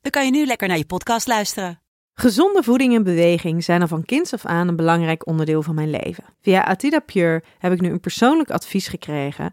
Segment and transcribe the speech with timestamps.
[0.00, 1.80] dan kan je nu lekker naar je podcast luisteren.
[2.14, 5.90] Gezonde voeding en beweging zijn al van kinds af aan een belangrijk onderdeel van mijn
[5.90, 6.24] leven.
[6.40, 9.52] Via Atida Pure heb ik nu een persoonlijk advies gekregen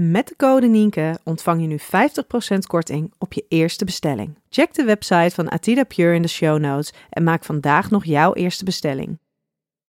[0.00, 1.78] Met de code Nienke ontvang je nu
[2.54, 4.38] 50% korting op je eerste bestelling.
[4.48, 8.34] Check de website van Atida Pure in de show notes en maak vandaag nog jouw
[8.34, 9.18] eerste bestelling.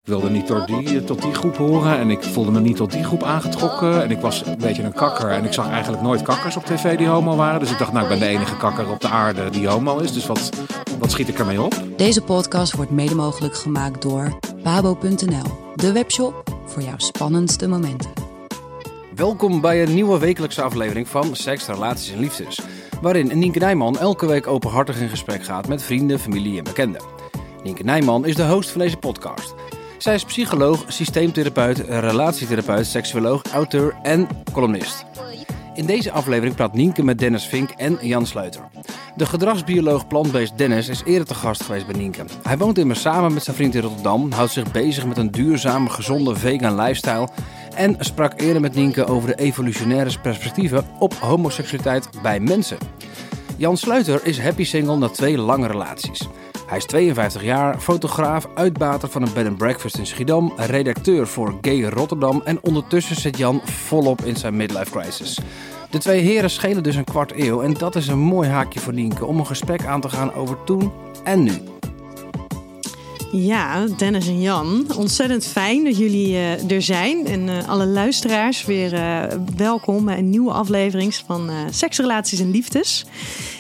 [0.02, 2.91] Ik wilde niet door die, tot die groep horen en ik voelde me niet tot
[2.91, 4.03] die groep aangetrokken.
[4.03, 6.97] En ik was een beetje een kakker en ik zag eigenlijk nooit kakkers op tv
[6.97, 7.59] die homo waren.
[7.59, 10.13] Dus ik dacht, nou ik ben de enige kakker op de aarde die homo is.
[10.13, 10.49] Dus wat,
[10.99, 11.83] wat schiet ik ermee op?
[11.95, 18.28] Deze podcast wordt mede mogelijk gemaakt door pabo.nl, de webshop voor jouw spannendste momenten.
[19.19, 22.59] Welkom bij een nieuwe wekelijkse aflevering van Seks, Relaties en Liefdes.
[23.01, 27.01] Waarin Nienke Nijman elke week openhartig in gesprek gaat met vrienden, familie en bekenden.
[27.63, 29.55] Nienke Nijman is de host van deze podcast.
[29.97, 35.05] Zij is psycholoog, systeemtherapeut, relatietherapeut, seksuoloog, auteur en columnist.
[35.73, 38.61] In deze aflevering praat Nienke met Dennis Vink en Jan Sleuter.
[39.15, 42.25] De gedragsbioloog plantbeest Dennis is eerder te gast geweest bij Nienke.
[42.43, 45.89] Hij woont immers samen met zijn vriend in Rotterdam, houdt zich bezig met een duurzame,
[45.89, 47.29] gezonde vegan lifestyle
[47.80, 52.77] en sprak eerder met Nienke over de evolutionaire perspectieven op homoseksualiteit bij mensen.
[53.58, 56.27] Jan Sleuter is happy single na twee lange relaties.
[56.67, 61.58] Hij is 52 jaar, fotograaf, uitbater van een bed and breakfast in Schiedam, redacteur voor
[61.61, 65.39] Gay Rotterdam en ondertussen zit Jan volop in zijn midlife crisis.
[65.89, 68.93] De twee heren schelen dus een kwart eeuw en dat is een mooi haakje voor
[68.93, 70.92] Nienke om een gesprek aan te gaan over toen
[71.23, 71.78] en nu.
[73.31, 77.25] Ja, Dennis en Jan, ontzettend fijn dat jullie uh, er zijn.
[77.25, 79.23] En uh, alle luisteraars weer uh,
[79.57, 83.05] welkom bij een nieuwe aflevering van Seksrelaties en Liefdes.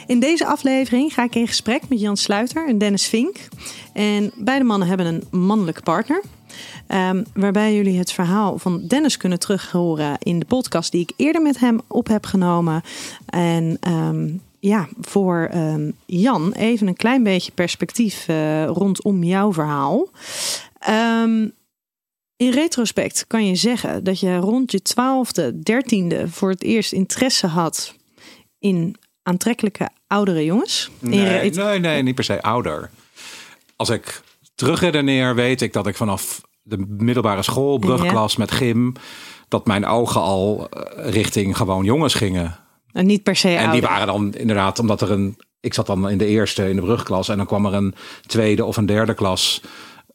[0.07, 3.37] In deze aflevering ga ik in gesprek met Jan Sluiter en Dennis Vink.
[3.93, 6.23] En beide mannen hebben een mannelijke partner.
[6.87, 11.41] Um, waarbij jullie het verhaal van Dennis kunnen terughoren in de podcast die ik eerder
[11.41, 12.81] met hem op heb genomen.
[13.25, 20.09] En um, ja, voor um, Jan even een klein beetje perspectief uh, rondom jouw verhaal.
[20.89, 21.53] Um,
[22.37, 27.47] in retrospect kan je zeggen dat je rond je twaalfde, dertiende voor het eerst interesse
[27.47, 27.95] had
[28.59, 30.89] in aantrekkelijke oudere jongens.
[30.99, 32.89] Nee, nee, nee, niet per se ouder.
[33.75, 34.21] Als ik
[34.55, 38.39] terugredeneer, weet ik dat ik vanaf de middelbare school, brugklas ja.
[38.39, 38.93] met gym,
[39.47, 42.59] dat mijn ogen al eh, richting gewoon jongens gingen.
[42.91, 43.49] En niet per se.
[43.49, 45.37] En die waren dan inderdaad, omdat er een.
[45.61, 47.95] Ik zat dan in de eerste in de brugklas en dan kwam er een
[48.25, 49.61] tweede of een derde klas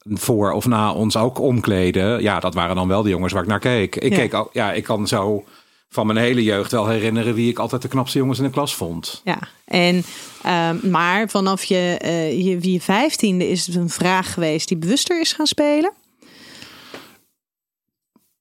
[0.04, 2.22] voor of na ons ook omkleden.
[2.22, 3.96] Ja, dat waren dan wel de jongens waar ik naar keek.
[3.96, 4.18] Ik ja.
[4.18, 5.44] keek ook, ja, ik kan zo
[5.88, 8.74] van mijn hele jeugd wel herinneren wie ik altijd de knapste jongens in de klas
[8.74, 9.20] vond.
[9.24, 10.04] Ja, en
[10.46, 15.20] uh, maar vanaf je, uh, je, je vijftiende is het een vraag geweest die bewuster
[15.20, 15.92] is gaan spelen.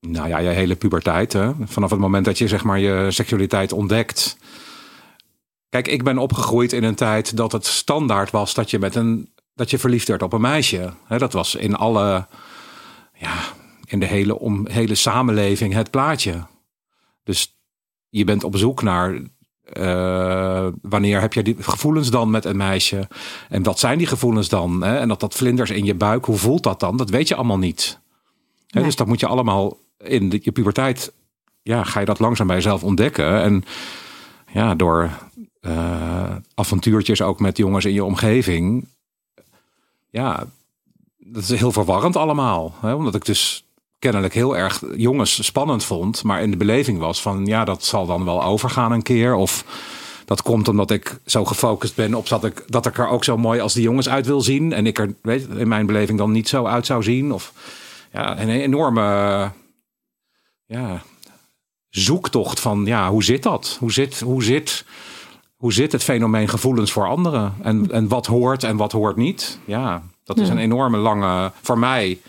[0.08, 1.34] Nou ja, je hele puberteit.
[1.34, 1.52] Hè?
[1.66, 4.38] Vanaf het moment dat je zeg maar je seksualiteit ontdekt.
[5.69, 9.34] Kijk, ik ben opgegroeid in een tijd dat het standaard was dat je met een
[9.56, 10.94] dat je verliefd werd op een meisje.
[11.08, 12.28] Dat was in alle,
[13.13, 13.34] ja,
[13.86, 16.44] in de hele, om, hele samenleving het plaatje.
[17.24, 17.58] Dus
[18.09, 19.22] je bent op zoek naar
[19.74, 23.08] uh, wanneer heb je die gevoelens dan met een meisje?
[23.50, 24.84] En wat zijn die gevoelens dan?
[24.84, 24.97] Hè?
[24.97, 26.97] En dat dat vlinders in je buik, hoe voelt dat dan?
[26.97, 28.00] Dat weet je allemaal niet.
[28.69, 28.84] Nee.
[28.84, 31.13] Dus dat moet je allemaal in de, je puberteit,
[31.62, 33.42] ja, ga je dat langzaam bij jezelf ontdekken.
[33.42, 33.63] En
[34.51, 35.10] ja, door
[35.62, 38.88] uh, avontuurtjes ook met jongens in je omgeving.
[40.10, 40.45] Ja,
[41.18, 42.75] dat is heel verwarrend allemaal.
[42.81, 42.94] Hè?
[42.94, 43.66] Omdat ik dus
[44.00, 46.24] kennelijk heel erg jongens spannend vond.
[46.24, 49.36] Maar in de beleving was van, ja, dat zal dan wel overgaan een keer.
[49.36, 49.66] Of
[50.25, 53.38] dat komt omdat ik zo gefocust ben op dat ik, dat ik er ook zo
[53.38, 54.74] mooi als die jongens uit wil zien.
[54.74, 57.31] En ik er, weet in mijn beleving dan niet zo uit zou zien.
[57.31, 57.54] Of
[58.12, 59.51] ja, een enorme
[60.74, 61.02] ja,
[61.90, 63.78] zoektocht van ja, hoe zit dat?
[63.80, 64.86] Hoe zit, hoe zit,
[65.56, 67.54] hoe zit het fenomeen gevoelens voor anderen?
[67.62, 69.60] En, en wat hoort en wat hoort niet?
[69.66, 72.20] Ja, dat is een enorme lange, voor mij,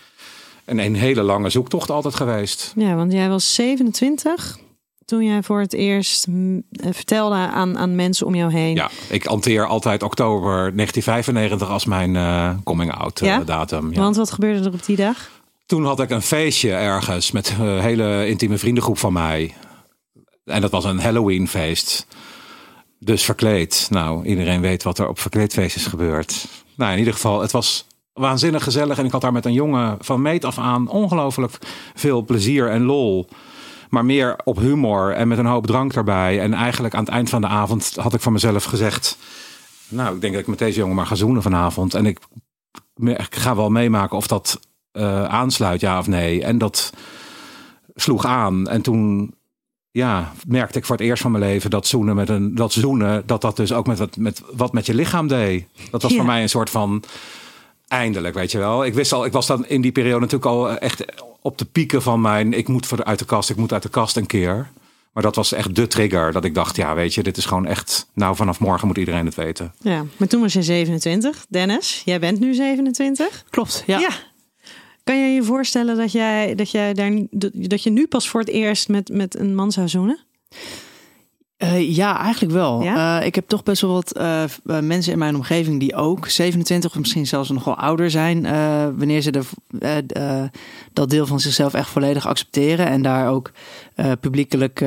[0.65, 2.73] En een hele lange zoektocht altijd geweest.
[2.75, 4.57] Ja, want jij was 27
[5.05, 8.75] toen jij voor het eerst eh, vertelde aan, aan mensen om jou heen.
[8.75, 13.39] Ja, ik hanteer altijd oktober 1995 als mijn eh, coming-out Ja?
[13.39, 13.93] datum.
[13.93, 13.99] Ja.
[13.99, 15.29] Want wat gebeurde er op die dag?
[15.65, 19.53] Toen had ik een feestje ergens met een hele intieme vriendengroep van mij.
[20.43, 22.07] En dat was een Halloween feest.
[22.99, 23.87] Dus verkleed.
[23.91, 26.47] Nou, iedereen weet wat er op verkleedfeestjes gebeurt.
[26.75, 28.97] Nou, in ieder geval, het was waanzinnig gezellig.
[28.97, 31.57] En ik had daar met een jongen van meet af aan ongelooflijk
[31.93, 33.27] veel plezier en lol.
[33.89, 36.39] Maar meer op humor en met een hoop drank erbij.
[36.39, 39.17] En eigenlijk aan het eind van de avond had ik van mezelf gezegd...
[39.87, 41.93] Nou, ik denk dat ik met deze jongen maar ga zoenen vanavond.
[41.93, 42.19] En ik
[43.29, 44.59] ga wel meemaken of dat
[44.95, 46.43] eh, aansluit, ja of nee.
[46.43, 46.93] En dat
[47.95, 48.67] sloeg aan.
[48.67, 49.33] En toen
[49.91, 53.23] ja, merkte ik voor het eerst van mijn leven dat zoenen met een dat zoenen,
[53.25, 55.65] dat dat dus ook met wat met, wat met je lichaam deed.
[55.91, 56.17] Dat was Ja.
[56.17, 57.03] voor mij een soort van
[57.87, 58.85] eindelijk, weet je wel.
[58.85, 61.05] Ik wist al, ik was dan in die periode natuurlijk al echt
[61.41, 63.83] op de pieken van mijn ik moet voor de, uit de kast, ik moet uit
[63.83, 64.69] de kast een keer.
[65.13, 67.65] Maar dat was echt de trigger dat ik dacht, ja, weet je, dit is gewoon
[67.65, 68.07] echt.
[68.13, 69.73] Nou, vanaf morgen moet iedereen het weten.
[69.79, 71.45] Ja, maar toen was je 27.
[71.49, 73.43] Dennis, jij bent nu 27.
[73.49, 74.09] Klopt, ja.
[75.05, 77.11] Kan je je voorstellen dat jij, dat jij daar,
[77.53, 80.19] dat je nu pas voor het eerst met, met een man zou zoenen?
[81.57, 82.83] Eh, ja, eigenlijk wel.
[82.83, 83.19] Ja?
[83.19, 86.91] Eh, ik heb toch best wel wat eh, mensen in mijn omgeving die ook 27
[86.91, 88.41] of misschien zelfs nog wel ouder zijn.
[88.97, 90.49] wanneer ze de,
[90.93, 92.87] dat deel van zichzelf echt volledig accepteren.
[92.87, 93.51] En daar ook
[94.19, 94.79] publiekelijk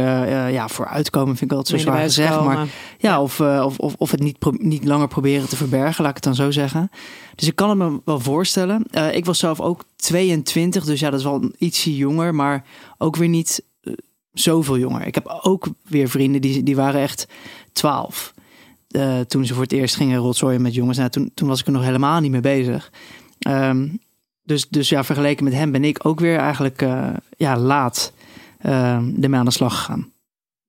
[0.51, 2.41] ja, voor uitkomen, vind ik altijd zo zwaar gezegd.
[2.41, 2.69] Maar komen.
[2.99, 6.35] ja, of, of, of, of het niet, niet langer proberen te verbergen, laat ik het
[6.35, 6.91] dan zo zeggen.
[7.39, 8.85] Dus ik kan het me wel voorstellen.
[8.91, 12.65] Eh, ik was zelf ook 22, dus ja, dat is wel ietsje jonger, maar
[12.99, 13.93] ook weer niet eh,
[14.33, 15.07] zoveel jonger.
[15.07, 17.29] Ik heb ook weer vrienden die, die waren echt
[17.73, 18.35] 12.
[18.89, 20.99] eh, toen ze voor het eerst gingen rotzooien met jongens.
[20.99, 22.93] Nou, toen, toen was ik er nog helemaal niet mee bezig.
[23.39, 23.89] Ehm,
[24.43, 26.87] dus, dus ja, vergeleken met hem ben ik ook weer eigenlijk
[27.37, 28.13] ja, laat
[28.59, 30.13] ehm ermee aan de slag gegaan.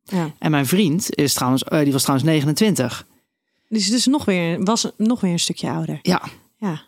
[0.04, 0.31] Ja.
[0.39, 3.06] En mijn vriend is trouwens, die was trouwens 29.
[3.68, 6.00] Dus, dus nog weer, was nog weer een stukje ouder.
[6.01, 6.21] Ja.
[6.59, 6.81] Ja.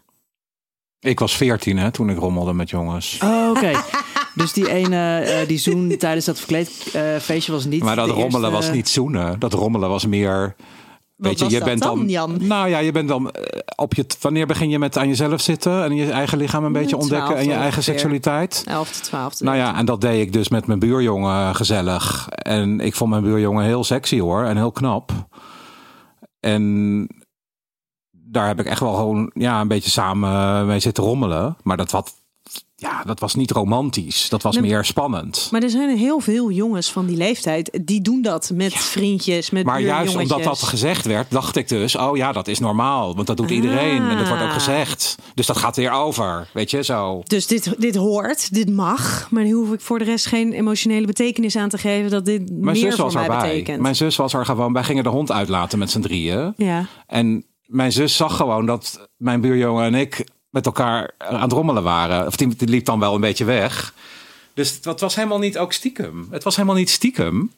[0.99, 3.19] Ik was 14 hè, toen ik rommelde met jongens.
[3.23, 3.71] Oh, oké.
[4.35, 8.65] dus die ene, eh, die zoen tijdens dat verkleedfeestje was niet Maar dat rommelen eerste-
[8.67, 9.39] was niet zoenen.
[9.39, 10.55] Dat rommelen was meer.
[11.15, 12.37] Weet je, je dat bent dan, Jan?
[12.47, 14.05] Nou ja, je bent dan eh, op je.
[14.19, 17.45] Wanneer begin je met aan jezelf zitten en je eigen lichaam een beetje ontdekken en
[17.45, 18.63] je eigen seksualiteit?
[18.65, 19.39] 11 tot 12.
[19.39, 22.29] Nou ja, en dat deed ik dus met mijn buurjongen gezellig.
[22.29, 25.11] En ik vond mijn buurjongen heel sexy hoor en heel knap.
[26.39, 27.07] En
[28.31, 31.57] daar heb ik echt wel gewoon ja, een beetje samen mee zitten rommelen.
[31.63, 32.13] Maar dat, wat,
[32.75, 34.29] ja, dat was niet romantisch.
[34.29, 35.47] Dat was Nee, meer spannend.
[35.51, 39.65] Maar er zijn heel veel jongens van die leeftijd die doen dat met vriendjes, met
[39.65, 43.15] Maar juist omdat dat gezegd werd, dacht ik dus, oh ja, dat is normaal.
[43.15, 44.53] Want dat doet iedereen en dat wordt ook Ah.
[44.53, 45.15] gezegd.
[45.33, 47.21] Dus dat gaat weer over, weet je, zo.
[47.23, 51.05] Dus dit, dit hoort, dit mag, maar hier hoef ik voor de rest geen emotionele
[51.05, 53.41] betekenis aan te geven dat dit Mijn meer zus voor mij erbij.
[53.49, 53.79] betekent.
[53.81, 56.53] Mijn zus was er gewoon, wij gingen de hond uitlaten met z'n drieën.
[56.57, 56.85] Ja.
[57.07, 61.83] En mijn zus zag gewoon dat mijn buurjongen en ik met elkaar aan het rommelen
[61.83, 62.27] waren.
[62.27, 63.93] Of die, die liep dan wel een beetje weg.
[64.53, 66.27] Dus het was helemaal niet ook stiekem.
[66.31, 67.51] Het was helemaal niet stiekem.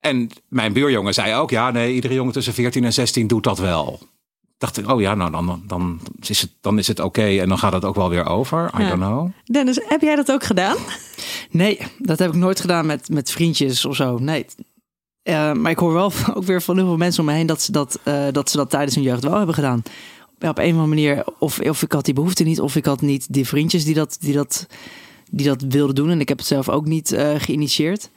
[0.00, 3.58] En mijn buurjongen zei ook, ja, nee, iedere jongen tussen 14 en 16 doet dat
[3.58, 4.00] wel.
[4.58, 7.58] Dacht ik, oh ja, nou dan, dan, is, het, dan is het oké en dan
[7.58, 8.70] gaat het ook wel weer over.
[8.78, 8.88] I Ja.
[8.88, 9.28] don't know.
[9.44, 10.76] Dennis, heb jij dat ook gedaan?
[11.50, 14.18] Nee, dat heb ik nooit gedaan met, met vriendjes of zo.
[14.18, 14.46] Nee.
[15.22, 17.62] Eh, maar ik hoor wel ook weer van heel veel mensen om me heen dat
[17.62, 19.82] ze dat, eh, dat, ze dat tijdens hun jeugd wel hebben gedaan.
[20.38, 22.84] Ja, op een of andere manier, of, of ik had die behoefte niet, of ik
[22.84, 24.66] had niet die vriendjes die dat, die dat,
[25.30, 26.10] die dat wilden doen.
[26.10, 28.10] En ik heb het zelf ook niet eh, geïnitieerd.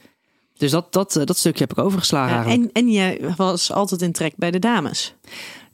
[0.56, 4.12] Dus dat, dat, dat stukje heb ik overgeslagen Ja, en, en jij was altijd in
[4.12, 5.14] trek bij de dames.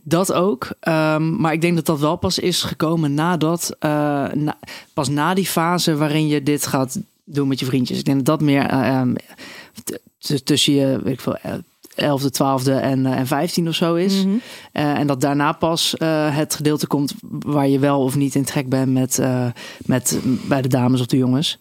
[0.02, 0.68] Dat ook.
[0.80, 4.58] Ehm, maar ik denk dat dat wel pas is gekomen nadat, na-
[4.94, 7.98] pas na die fase waarin je dit gaat doen met je vriendjes.
[7.98, 9.14] Ik denk dat dat meer eh, ehm,
[10.44, 11.52] tussen je, weet ik veel, eh,
[11.94, 14.24] 11e, 12e en, eh, en 15 of zo is.
[14.24, 14.36] Mhm.
[14.72, 18.44] Eh, en dat daarna pas eh, het gedeelte komt waar je wel of niet in
[18.44, 19.20] trek bent met,
[19.86, 21.58] met bij de dames of de jongens.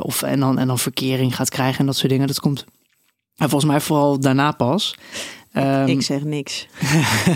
[0.00, 2.26] Of, en, dan, en dan verkering gaat krijgen en dat soort dingen.
[2.26, 2.64] Dat komt
[3.36, 4.96] en volgens mij vooral daarna pas.
[5.52, 6.66] Ehm, ik zeg niks.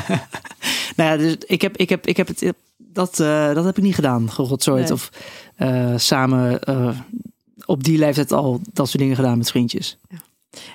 [0.97, 3.17] nou ja, dus ik heb, ik heb, ik heb het, dat,
[3.55, 4.83] dat heb ik niet gedaan, gerotzooid.
[4.83, 4.93] Nee.
[4.93, 5.11] Of
[6.01, 6.61] samen
[7.65, 9.99] op die leeftijd al dat soort dingen gedaan met vriendjes.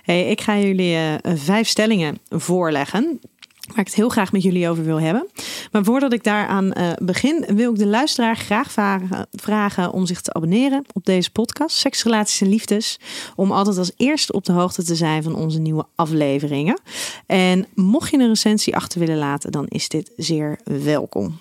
[0.03, 3.19] Hey, ik ga jullie eh, vijf stellingen voorleggen.
[3.67, 5.27] Waar ik het heel graag met jullie over wil hebben.
[5.71, 10.21] Maar voordat ik daaraan eh, begin, wil ik de luisteraar graag vragen, vragen om zich
[10.21, 12.99] te abonneren op deze podcast, Seks, Relaties en Liefdes.
[13.35, 16.79] Om altijd als eerste op de hoogte te zijn van onze nieuwe afleveringen.
[17.25, 21.39] En mocht je een recensie achter willen laten, dan is dit zeer welkom.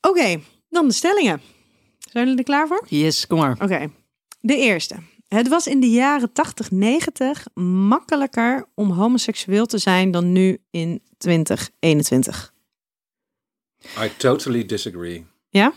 [0.00, 1.40] Oké, Dan de stellingen.
[1.98, 2.86] Zijn jullie er klaar voor?
[2.88, 3.56] Yes, kom maar.
[3.62, 3.90] Oké.
[4.40, 4.96] De eerste.
[5.34, 11.02] Het was in de jaren 80, 90 makkelijker om homoseksueel te zijn dan nu in
[11.18, 12.52] 2021.
[13.98, 15.26] I totally disagree.
[15.48, 15.72] Ja?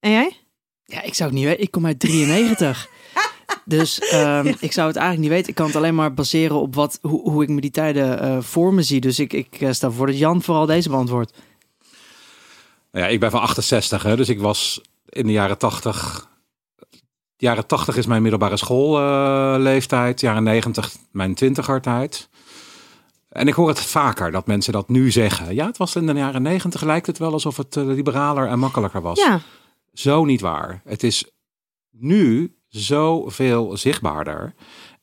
[0.00, 0.36] En jij?
[0.84, 1.62] Ja, ik zou het niet weten.
[1.62, 2.88] Ik kom uit 93.
[3.64, 5.48] dus ehm, ik zou het eigenlijk niet weten.
[5.48, 8.40] Ik kan het alleen maar baseren op wat, hoe, hoe ik me die tijden eh,
[8.40, 9.00] voor me zie.
[9.00, 11.32] Dus ik, ik eh, stel voor dat Jan vooral deze beantwoordt.
[12.92, 16.34] Ja, ik ben van 68, hè, dus ik was in de jaren 80.
[17.36, 20.20] Jaren 80 is mijn middelbare schoolleeftijd.
[20.20, 22.28] jaren 90 mijn twintigertijd.
[23.28, 25.54] En ik hoor het vaker dat mensen dat nu zeggen.
[25.54, 28.58] Ja, het was in de jaren 90 lijkt het wel alsof het eh, liberaler en
[28.58, 29.18] makkelijker was.
[29.18, 29.40] Ja.
[29.92, 30.80] Zo niet waar.
[30.84, 31.30] Het is
[31.90, 34.54] nu zoveel zichtbaarder.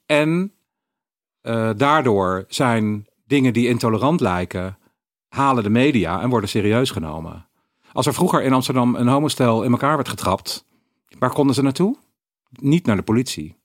[0.06, 0.54] En
[1.42, 4.78] eh, daardoor zijn dingen die intolerant lijken,
[5.28, 7.48] halen de media en worden serieus genomen.
[7.92, 10.66] Als er vroeger in Amsterdam een homostel in elkaar werd getrapt,
[11.20, 11.98] waar konden ze naartoe?
[12.62, 13.56] Niet naar de politie.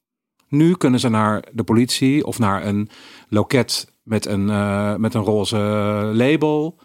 [0.49, 2.88] Nu kunnen ze naar de politie of naar een
[3.28, 5.57] loket met een, eh, met een roze
[6.14, 6.78] label.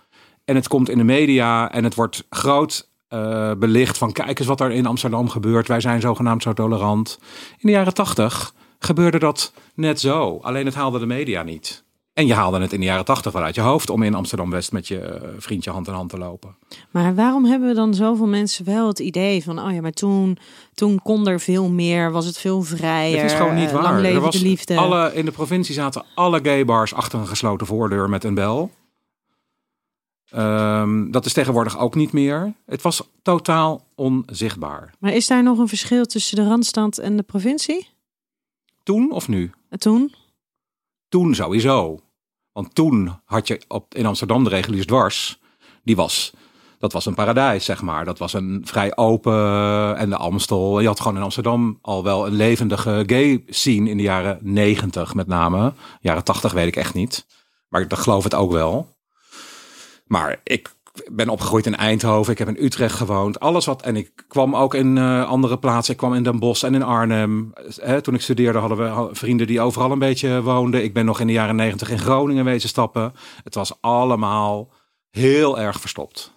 [0.46, 4.48] En het komt in de media en het wordt groot eh, belicht van kijk eens
[4.48, 5.68] wat er in Amsterdam gebeurt.
[5.68, 7.20] Wij zijn zogenaamd zo tolerant.
[7.52, 10.40] In de jaren tachtig gebeurde dat net zo.
[10.42, 11.84] Alleen het haalde de media niet.
[12.14, 14.72] En je haalde het in de jaren tachtig wel uit je hoofd om in Amsterdam-West
[14.72, 16.56] met je eh, vriendje hand in hand te lopen.
[16.92, 20.38] Maar waarom hebben dan zoveel mensen wel het idee van, oh ja, maar toen,
[20.74, 23.22] toen kon er veel meer, was het veel vrijer.
[23.22, 24.04] Het is gewoon niet eh, waar.
[24.04, 24.78] Er was de liefde.
[24.78, 28.72] Alle, in de provincie zaten alle gay bars achter een gesloten voordeur met een bel.
[30.30, 32.54] Ehm, dat is tegenwoordig ook niet meer.
[32.66, 34.94] Het was totaal onzichtbaar.
[35.00, 37.88] Maar is daar nog een verschil tussen de Randstad en de provincie?
[38.84, 39.52] Toen of nu?
[39.70, 40.14] En toen?
[41.10, 42.00] Toen sowieso.
[42.54, 45.40] Want toen had je op, in Amsterdam de reguliers dwars.
[45.84, 46.34] Die was,
[46.80, 48.06] dat was een paradijs, zeg maar.
[48.06, 50.80] Dat was een vrij open en de Amstel.
[50.80, 55.14] Je had gewoon in Amsterdam al wel een levendige gay scene in de jaren negentig
[55.14, 55.74] met name.
[56.00, 57.26] Jaren tachtig weet ik echt niet.
[57.70, 58.96] Maar ik geloof het ook wel.
[60.06, 60.74] Maar ik
[61.12, 62.32] ben opgegroeid in Eindhoven.
[62.32, 63.40] Ik heb in Utrecht gewoond.
[63.40, 63.82] Alles wat.
[63.82, 65.94] En ik kwam ook in eh, andere plaatsen.
[65.94, 67.54] Ik kwam in Den Bosch en in Arnhem.
[68.02, 70.84] Toen ik studeerde hadden we vrienden die overal een beetje woonden.
[70.84, 73.14] Ik ben nog in de jaren negentig in Groningen wezen stappen.
[73.44, 74.72] Het was allemaal
[75.10, 76.34] heel erg verstopt.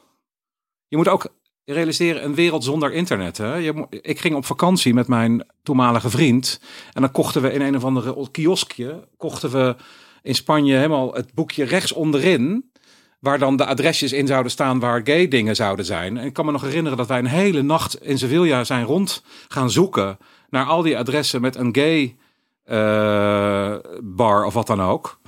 [0.88, 1.28] Je moet ook
[1.64, 3.38] realiseren, een wereld zonder internet.
[3.38, 3.58] Hè?
[3.90, 6.60] Ik ging op vakantie met mijn toenmalige vriend.
[6.92, 9.08] En dan kochten we in een of andere kioskje.
[9.16, 9.76] Kochten we
[10.22, 12.70] in Spanje helemaal het boekje rechts onderin
[13.18, 16.16] waar dan de adresjes in zouden staan waar gay dingen zouden zijn.
[16.16, 19.22] En ik kan me nog herinneren dat wij een hele nacht in Sevilla zijn rond
[19.48, 20.18] gaan zoeken
[20.50, 22.16] naar al die adressen met een gay
[22.62, 25.18] eh, bar of wat dan ook.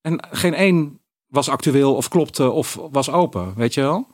[0.00, 4.06] En geen één was actueel of klopte of was open, weet je wel?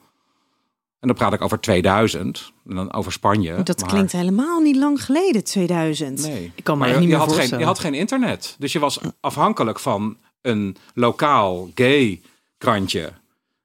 [1.01, 3.63] En dan praat ik over 2000 en dan over Spanje.
[3.63, 6.23] Dat maar- klinkt helemaal niet lang geleden, 2000.
[6.23, 6.53] Nee.
[6.55, 7.63] Ik kan me Maar niet je meer had geen, voorstellen.
[7.65, 8.57] je had geen internet.
[8.59, 12.21] Dus je was afhankelijk van een lokaal gay
[12.59, 13.13] krantje.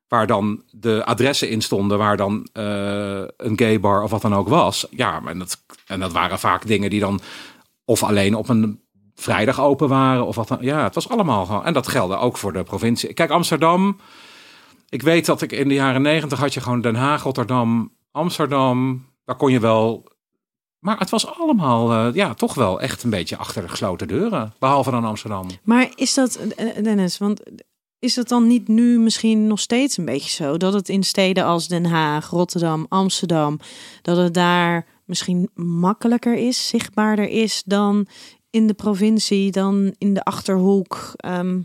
[0.08, 4.36] Waar dan de adressen in stonden, waar dan eh, een gay bar of wat dan
[4.36, 4.88] ook was.
[4.90, 7.20] Ja, en dat, en dat waren vaak dingen die dan
[7.86, 8.82] of alleen op een
[9.16, 10.26] vrijdag open waren.
[10.26, 10.58] Of wat dan.
[10.62, 11.66] Ja, het was allemaal gewoon.
[11.66, 13.14] En dat geldde ook voor de provincie.
[13.14, 14.00] Kijk, Amsterdam.
[14.90, 19.06] Ik weet dat ik in de jaren negentig had je gewoon Den Haag, Rotterdam, Amsterdam.
[19.26, 20.14] Daar kon je wel
[20.84, 24.54] maar het was allemaal, eh, ja, toch wel echt een beetje achter de gesloten deuren.
[24.60, 25.48] Behalve dan Amsterdam.
[25.64, 27.42] Maar is dat, eh, Dennis, want
[28.04, 30.58] is dat dan niet nu misschien nog steeds een beetje zo?
[30.58, 33.60] Dat het in steden als Den Haag, Rotterdam, Amsterdam,
[34.02, 38.08] dat het daar misschien makkelijker is, zichtbaarder is dan
[38.50, 41.14] in de provincie, dan in de Achterhoek?
[41.16, 41.62] Ehm,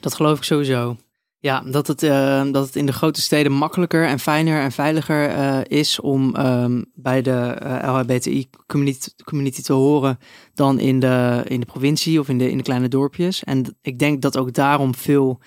[0.00, 0.96] Dat geloof ik sowieso.
[1.42, 5.28] Ja, dat het, eh, dat het in de grote steden makkelijker en fijner en veiliger
[5.28, 10.18] eh, is om ehm, bij de eh, LHBTI-community community te horen
[10.54, 13.44] dan in de, in de provincie of in de, in de kleine dorpjes.
[13.44, 15.40] En ik denk dat ook daarom veel,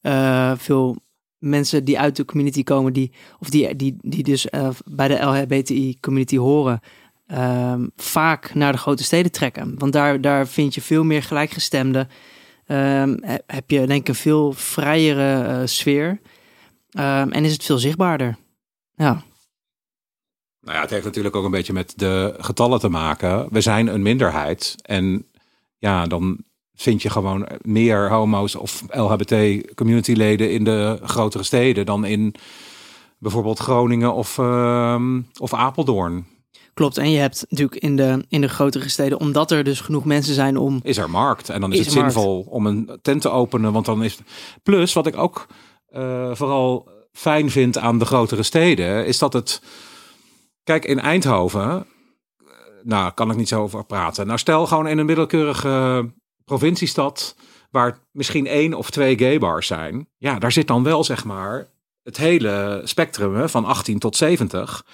[0.00, 0.96] eh, veel
[1.38, 5.14] mensen die uit de community komen, die, of die, die, die dus eh, bij de
[5.24, 6.80] LHBTI-community horen,
[7.26, 9.78] ehm, vaak naar de grote steden trekken.
[9.78, 12.08] Want daar, daar vind je veel meer gelijkgestemden.
[12.66, 16.20] Ehm, he- heb je denk ik een veel vrijere eh, sfeer.
[16.90, 18.36] Ehm, en is het veel zichtbaarder.
[18.94, 19.22] Ja,
[20.62, 23.48] Nou ja, het heeft natuurlijk ook een beetje met de getallen te maken.
[23.50, 24.74] We zijn een minderheid.
[24.82, 25.26] En
[25.78, 26.44] ja, dan
[26.80, 32.34] vind je gewoon meer homo's of LHBT-communityleden in de grotere steden dan in
[33.18, 36.26] bijvoorbeeld Groningen of, ehm, of Apeldoorn.
[36.74, 36.98] klopt.
[36.98, 40.34] En je hebt natuurlijk in de, in de grotere steden, omdat er dus genoeg mensen
[40.34, 40.80] zijn om.
[40.82, 41.48] Is er markt.
[41.48, 42.12] En dan is, Is het markt.
[42.12, 43.72] zinvol om een tent te openen.
[43.72, 44.18] Want dan is.
[44.62, 45.46] Plus, wat ik ook
[45.88, 49.62] eh, vooral fijn vind aan de grotere steden, is dat het.
[50.64, 52.46] Kijk, in Eindhoven, eh,
[52.82, 54.26] nou, kan ik niet zo over praten.
[54.26, 56.10] Nou, stel gewoon in een middelkeurige
[56.50, 57.36] provinciestad,
[57.70, 60.08] waar misschien één of twee gaybars zijn.
[60.18, 61.68] Ja, daar zit dan wel, zeg maar,
[62.02, 64.84] het hele spectrum hè, van 18 tot 70.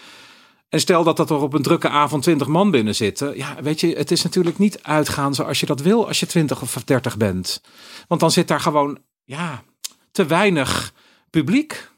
[0.68, 3.36] En stel dat dat er op een drukke avond 20 man binnen zitten.
[3.36, 6.62] Ja, weet je, het is natuurlijk niet uitgaan zoals je dat wil als je 20
[6.62, 7.62] of 30 bent.
[8.08, 9.62] Want dan zit daar gewoon, ja,
[10.12, 10.92] te weinig
[11.30, 11.90] publiek.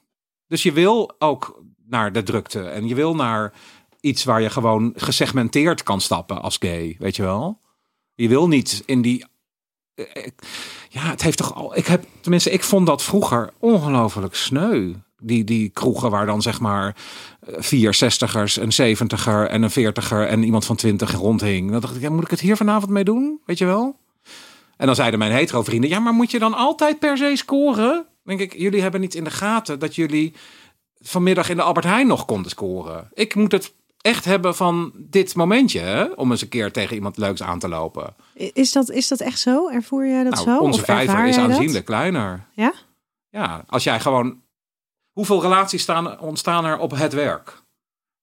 [0.46, 2.60] Dus je wil ook naar de drukte.
[2.60, 3.52] En je wil naar
[4.00, 7.60] iets waar je gewoon gesegmenteerd kan stappen als gay, weet je wel?
[8.14, 9.24] Je wil niet in die.
[9.98, 10.30] Eh,
[10.88, 11.76] Ja, het heeft toch al.
[11.76, 14.92] Ik heb, tenminste, ik vond dat vroeger ongelooflijk sneu.
[15.20, 16.96] Die, die kroegen waar dan zeg maar
[17.40, 21.70] eh, vier zestigers, een zeventiger en een veertiger en iemand van twintig rondhing.
[21.70, 23.40] Dan dacht ik, ja, moet ik het hier vanavond mee doen?
[23.46, 23.96] Weet je wel?
[24.76, 28.06] En dan zeiden mijn hetero vrienden, ja, maar moet je dan altijd per se scoren?
[28.24, 30.34] Denk ik, jullie hebben niet in de gaten dat jullie
[31.00, 33.08] vanmiddag in de Albert Heijn nog konden scoren.
[33.14, 36.04] Ik moet het echt hebben van dit momentje, hè?
[36.04, 38.14] om eens een keer tegen iemand leuks aan te lopen.
[38.34, 39.68] Is dat, is dat echt zo?
[39.68, 40.58] Ervoer jij dat Nou, zo?
[40.58, 41.44] onze Of vijver is dat?
[41.50, 42.46] aanzienlijk kleiner.
[42.54, 42.72] Ja?
[43.30, 44.42] Ja, als jij gewoon.
[45.12, 47.62] Hoeveel relaties staan, ontstaan er op het werk?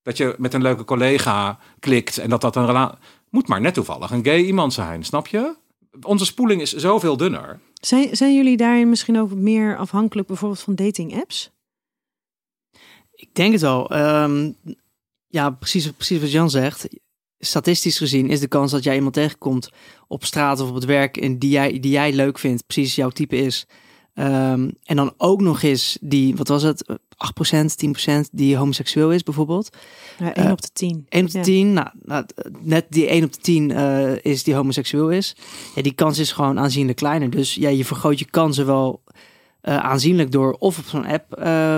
[0.02, 2.98] Dat je met een leuke collega klikt en dat dat een relatie.
[3.30, 5.56] Moet maar net toevallig een gay iemand zijn, snap je?
[6.02, 7.60] Onze spoeling is zoveel dunner.
[7.74, 11.52] Zijn, zijn jullie daarin misschien ook meer afhankelijk bijvoorbeeld van dating apps?
[13.12, 13.90] Ik denk het wel.
[13.90, 14.52] Ehm,
[15.36, 16.88] ja, precies, precies wat Jan zegt.
[17.40, 19.70] Statistisch gezien is de kans dat jij iemand tegenkomt
[20.08, 23.10] op straat of op het werk en die jij, die jij leuk vindt, precies jouw
[23.10, 23.68] type is.
[24.14, 26.86] Ehm, en dan ook nog eens die, wat was het,
[27.18, 29.78] 8%, 10% die homoseksueel is bijvoorbeeld.
[30.20, 31.06] Ja, 1 Eh, op de 10.
[31.10, 31.44] 1 op de Ja.
[31.44, 32.26] 10, nou, nou,
[32.60, 35.36] net die 1 op de 10 eh, is die homoseksueel is.
[35.76, 37.30] Ja, die kans is gewoon aanzienlijk kleiner.
[37.30, 39.04] Dus ja, je vergroot je kansen wel
[39.62, 41.34] eh, aanzienlijk door of op zo'n app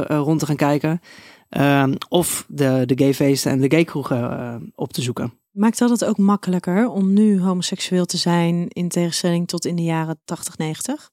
[0.08, 1.02] rond te gaan kijken.
[1.50, 5.34] Ehm, of de, de gayfeesten en de gaykroegen eh op te zoeken.
[5.52, 9.84] Maakt dat het ook makkelijker om nu homoseksueel te zijn in tegenstelling tot in de
[9.84, 11.10] jaren 80, 90?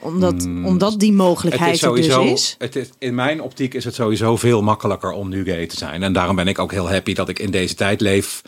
[0.00, 0.66] Omdat, Hmm.
[0.66, 2.54] omdat die mogelijkheid er dus is.
[2.58, 6.02] Het is, in mijn optiek is het sowieso veel makkelijker om nu gay te zijn.
[6.02, 8.42] En daarom ben ik ook heel happy dat ik in deze tijd leef.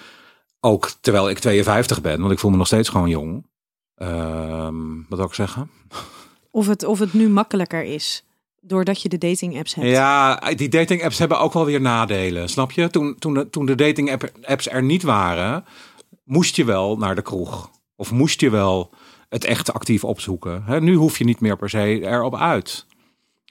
[0.61, 3.47] Ook terwijl ik 52 ben, want ik voel me nog steeds gewoon jong.
[3.95, 5.71] Ehm, wat wil ik zeggen?
[6.51, 8.25] Of het, of het nu makkelijker is.
[8.61, 9.88] Doordat je de dating apps hebt.
[9.88, 12.49] Ja, die dating apps hebben ook wel weer nadelen.
[12.49, 12.90] Snap je?
[12.90, 15.64] Toen, toen, de, toen de dating app- apps er niet waren,
[16.25, 17.71] moest je wel naar de kroeg.
[17.97, 18.90] Of moest je wel
[19.29, 20.64] het echt actief opzoeken.
[20.85, 22.87] Nu hoef je niet meer per se erop uit.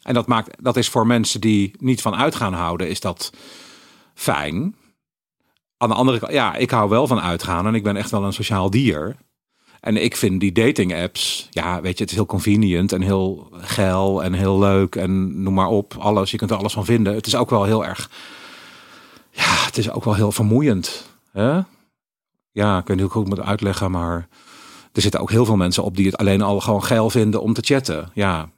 [0.01, 3.31] En dat, maakt, dat is voor mensen die niet van uitgaan houden, is dat
[4.13, 4.75] fijn.
[5.77, 8.23] Aan de andere kant, ja, ik hou wel van uitgaan en ik ben echt wel
[8.23, 9.15] een sociaal dier.
[9.87, 13.49] En ik vind die dating apps, ja, weet je, het is heel convenient en heel
[13.51, 16.31] geil en heel leuk en noem maar op, alles.
[16.31, 17.13] Je kunt er alles van vinden.
[17.13, 18.09] Het is ook wel heel erg,
[19.31, 21.09] ja, het is ook wel heel vermoeiend.
[21.31, 21.59] Hè?
[22.51, 24.27] Ja, ik weet niet hoe ik het moet uitleggen, maar
[24.91, 27.53] er zitten ook heel veel mensen op die het alleen al gewoon geil vinden om
[27.53, 28.11] te chatten.
[28.13, 28.49] Ja,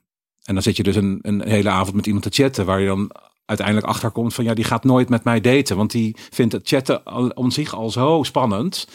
[0.43, 2.87] en dan zit je dus een, een hele avond met iemand te chatten, waar je
[2.87, 3.11] dan
[3.45, 6.67] uiteindelijk achter komt van ja, die gaat nooit met mij daten, want die vindt het
[6.67, 8.87] chatten om zich al zo spannend.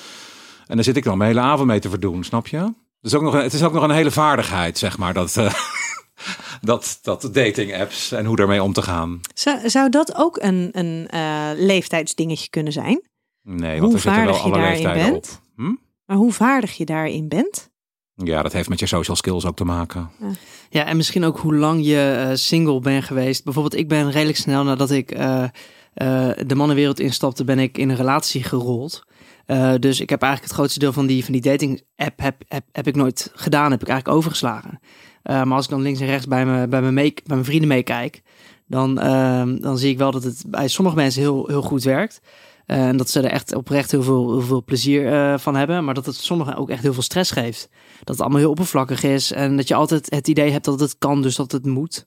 [0.74, 2.74] En daar zit ik dan mijn hele avond mee te verdoen, snap je?
[3.00, 5.54] Dus ook nog een, het is ook nog een hele vaardigheid, zeg maar, dat, eh,
[6.60, 9.20] dat, dat dating apps en hoe daarmee om te gaan.
[9.34, 13.02] Zou, zou dat ook een, een eh, leeftijdsdingetje kunnen zijn?
[13.42, 15.40] Nee, Hoe want er zitten wel vaardig je alle daarin leeftijden bent?
[15.42, 15.64] op.
[15.64, 15.74] Hm?
[16.06, 17.70] Maar hoe vaardig je daarin bent?
[18.14, 20.10] Ja, dat heeft met je social skills ook te maken.
[20.70, 23.44] Ja, en misschien ook hoe lang je eh, single bent geweest.
[23.44, 25.44] Bijvoorbeeld, ik ben redelijk snel nadat ik eh,
[25.94, 29.02] eh, de mannenwereld instapte, ben ik in een relatie gerold.
[29.46, 32.42] Eh, dus ik heb eigenlijk het grootste deel van die, van die dating app heb,
[32.48, 34.80] heb, heb ik nooit gedaan, heb ik eigenlijk overgeslagen.
[35.22, 38.22] Eh, maar als ik dan links en rechts bij, me, bij, bij mijn vrienden meekijk,
[38.66, 42.20] dan, ehm, dan zie ik wel dat het bij sommige mensen heel, heel goed werkt.
[42.66, 45.84] Eh, en dat ze er echt oprecht heel veel, heel veel plezier van hebben.
[45.84, 47.68] Maar dat het sommigen ook echt heel veel stress geeft.
[47.98, 49.32] Dat het allemaal heel oppervlakkig is.
[49.32, 52.06] En dat je altijd het idee hebt dat het kan, dus dat het moet.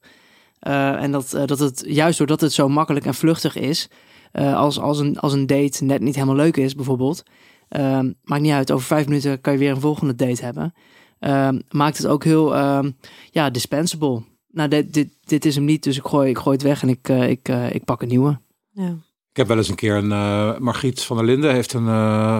[0.59, 3.89] En dat, dat het juist doordat het zo makkelijk en vluchtig is.
[4.37, 7.23] Eh, als, als, een, als een date net niet helemaal leuk is, bijvoorbeeld.
[7.67, 10.73] ehm, maakt niet uit, over vijf minuten kan je weer een volgende date hebben.
[11.19, 12.91] Ehm, maakt het ook heel ehm,
[13.31, 14.23] ja, dispensable.
[14.51, 16.89] Nou, dit, dit, dit is hem niet, dus ik gooi, ik gooi het weg en
[16.89, 18.39] ik, eh, ik, eh, ik pak een nieuwe.
[18.71, 18.95] Ja.
[19.31, 21.85] Ik heb wel eens een keer een Margriet van der Linden heeft een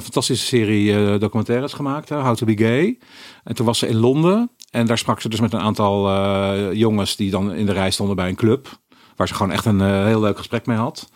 [0.02, 3.00] fantastische serie eh, documentaires gemaakt, hè, How to be Gay.
[3.44, 6.74] En toen was ze in Londen en daar sprak ze dus met een aantal eh,
[6.74, 8.80] jongens die dan in de rij stonden bij een club,
[9.16, 11.10] waar ze gewoon echt een heel leuk gesprek mee had.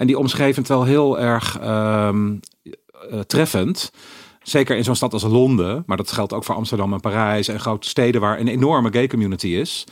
[0.00, 2.36] En die omschreef het wel heel erg ehm,
[3.10, 3.92] eh, treffend.
[4.42, 7.60] Zeker in zo'n stad als Londen, maar dat geldt ook voor Amsterdam en Parijs en
[7.60, 9.84] grote steden waar een enorme gay community is.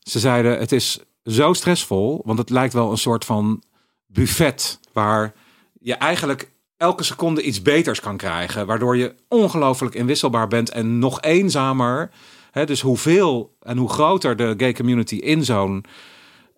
[0.00, 3.62] Ze zeiden: het is zo stressvol, want het lijkt wel een soort van
[4.06, 5.34] buffet waar
[5.80, 8.66] je eigenlijk elke seconde iets beters kan krijgen.
[8.66, 12.10] Waardoor je ongelooflijk inwisselbaar bent en nog eenzamer.
[12.50, 15.84] Hè, dus hoeveel en hoe groter de gay community in zo'n.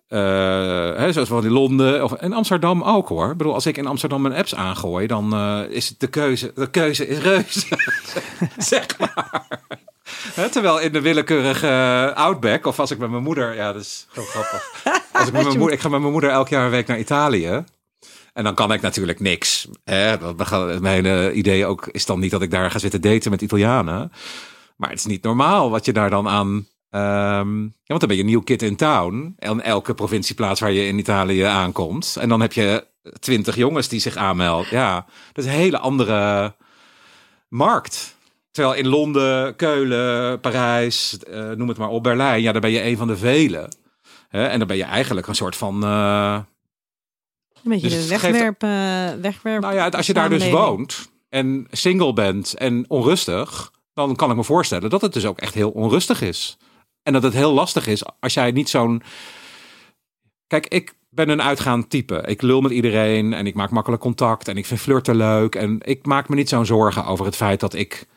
[0.09, 3.31] Eh, hè, zoals van in Londen of in Amsterdam ook hoor.
[3.31, 6.51] Ik bedoel, als ik in Amsterdam mijn apps aangooi, dan eh, is het de keuze.
[6.55, 7.67] De keuze is reuze.
[8.57, 9.47] zeg maar.
[10.51, 14.07] Terwijl in de willekeurige eh, Outback, of als ik met mijn moeder, ja, dat is
[14.11, 14.83] heel grappig.
[15.11, 16.99] Als ik, met mijn moeder, ik ga met mijn moeder elk jaar een week naar
[16.99, 17.63] Italië.
[18.33, 19.67] En dan kan ik natuurlijk niks.
[19.83, 20.15] Hè?
[20.79, 24.11] Mijn idee ook is dan niet dat ik daar ga zitten daten met Italianen.
[24.75, 26.67] Maar het is niet normaal wat je daar dan aan.
[26.89, 29.33] Ehm, ja, want dan ben je een nieuw kid in town.
[29.37, 32.17] En elke provincieplaats waar je in Italië aankomt.
[32.19, 32.87] En dan heb je
[33.19, 34.67] twintig jongens die zich aanmelden.
[34.71, 36.55] Ja, dat is een hele andere
[37.49, 38.15] markt.
[38.51, 42.41] Terwijl in Londen, Keulen, Parijs, eh, noem het maar op, Berlijn.
[42.41, 43.75] Ja, daar ben je een van de velen.
[44.29, 45.83] En dan ben je eigenlijk een soort van.
[45.83, 46.39] eh,
[47.63, 49.61] Een beetje Dus de geeft- wegwerp, eh, wegwerp.
[49.61, 54.35] nou ja, als je daar dus woont en single bent en onrustig, dan kan ik
[54.35, 56.57] me voorstellen dat het dus ook echt heel onrustig is.
[57.09, 59.01] En dat het heel lastig is als jij niet zo'n.
[60.47, 62.23] Kijk, ik ben een uitgaand type.
[62.25, 65.55] Ik lul met iedereen en ik maak makkelijk contact en ik vind flirten leuk.
[65.55, 68.07] En ik maak me niet zo'n zorgen over het feit dat ik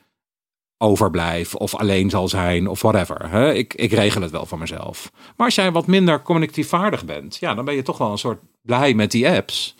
[0.78, 3.54] overblijf of alleen zal zijn of whatever.
[3.54, 5.12] Ik, ik regel het wel voor mezelf.
[5.36, 8.18] Maar als jij wat minder communicatief vaardig bent, ja, dan ben je toch wel een
[8.18, 9.76] soort blij met die apps.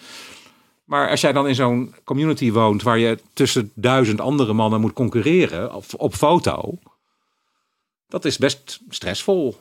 [0.85, 4.93] Maar als jij dan in zo'n community woont waar je tussen duizend andere mannen moet
[4.93, 6.79] concurreren op foto,
[8.13, 9.57] dat is best stressvol.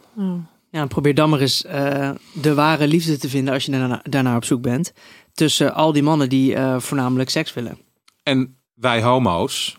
[0.69, 4.01] Ja, en probeer dan maar eens eh, de ware liefde te vinden als je daarna,
[4.03, 4.93] daarnaar op zoek bent.
[5.33, 7.77] Tussen al die mannen die eh, voornamelijk seks willen.
[8.23, 9.77] En wij homo's,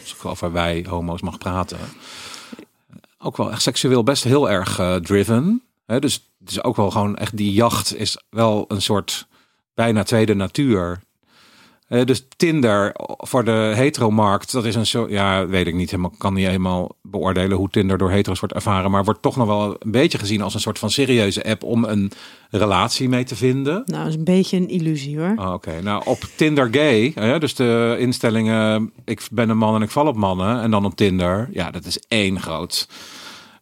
[0.00, 1.78] als ik over wij homo's mag praten,
[3.18, 5.62] ook wel echt seksueel best heel erg eh, driven.
[5.86, 9.26] Hè, dus het is ook wel gewoon echt die jacht is wel een soort
[9.74, 11.00] bijna tweede natuur.
[11.88, 16.12] Eh, dus Tinder voor de heteromarkt, dat is een soort, ja, weet ik niet helemaal,
[16.18, 19.76] kan niet helemaal beoordelen hoe Tinder door hetero's wordt ervaren, maar wordt toch nog wel
[19.78, 22.12] een beetje gezien als een soort van serieuze app om een
[22.50, 23.82] relatie mee te vinden.
[23.86, 25.34] Nou, dat is een beetje een illusie hoor.
[25.36, 29.90] Oh, Oké, nou op Tinder gay, dus de instellingen, ik ben een man en ik
[29.90, 30.62] val op mannen.
[30.62, 32.88] En dan op Tinder, ja, dat is één groot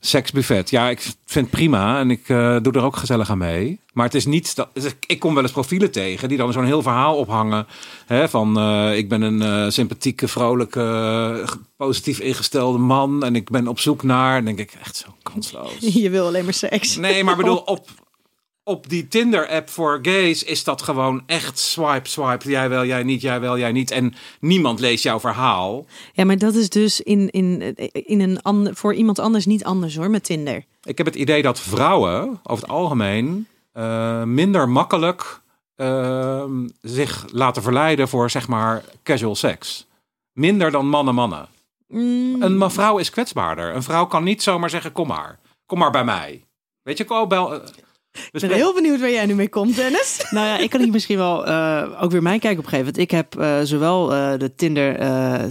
[0.06, 0.70] seksbuffet.
[0.70, 3.80] Ja, ik vind het prima en ik eh, doe er ook gezellig aan mee.
[3.92, 6.64] Maar het is niet, dat, dus ik kom wel eens profielen tegen die dan zo'n
[6.64, 7.66] heel verhaal ophangen.
[8.06, 11.44] Hè, van eh, ik ben een eh, sympathieke, vrolijke,
[11.76, 15.76] positief ingestelde man en ik ben op zoek naar, denk ik echt zo kansloos.
[16.02, 16.96] Je wil alleen maar seks.
[16.96, 17.88] Nee, maar bedoel, op,
[18.68, 22.50] op die Tinder-app voor gays is dat gewoon echt swipe, swipe.
[22.50, 23.90] Jij wel, jij niet, jij wel, jij niet.
[23.90, 25.86] En niemand leest jouw verhaal.
[26.12, 29.96] Ja, maar dat is dus in, in, in een ander, voor iemand anders niet anders
[29.96, 30.64] hoor, met Tinder.
[30.82, 35.40] Ik heb het idee dat vrouwen over het algemeen eh, minder makkelijk
[35.74, 36.44] eh,
[36.80, 39.86] zich laten verleiden voor zeg maar casual seks.
[40.32, 41.48] Minder dan mannen mannen.
[41.88, 43.74] Mm, Een vrouw is kwetsbaarder.
[43.74, 45.38] Een vrouw kan niet zomaar zeggen kom maar.
[45.66, 46.44] Kom maar bij mij.
[46.82, 47.62] Weet je, kom bel.
[48.32, 50.24] Ik ben heel benieuwd waar jij nu mee komt, Dennis.
[50.30, 52.84] Nou ja, ik kan hier misschien wel eh, ook weer mijn kijk op geven.
[52.84, 55.00] Want ik heb eh, zowel eh, de Tinder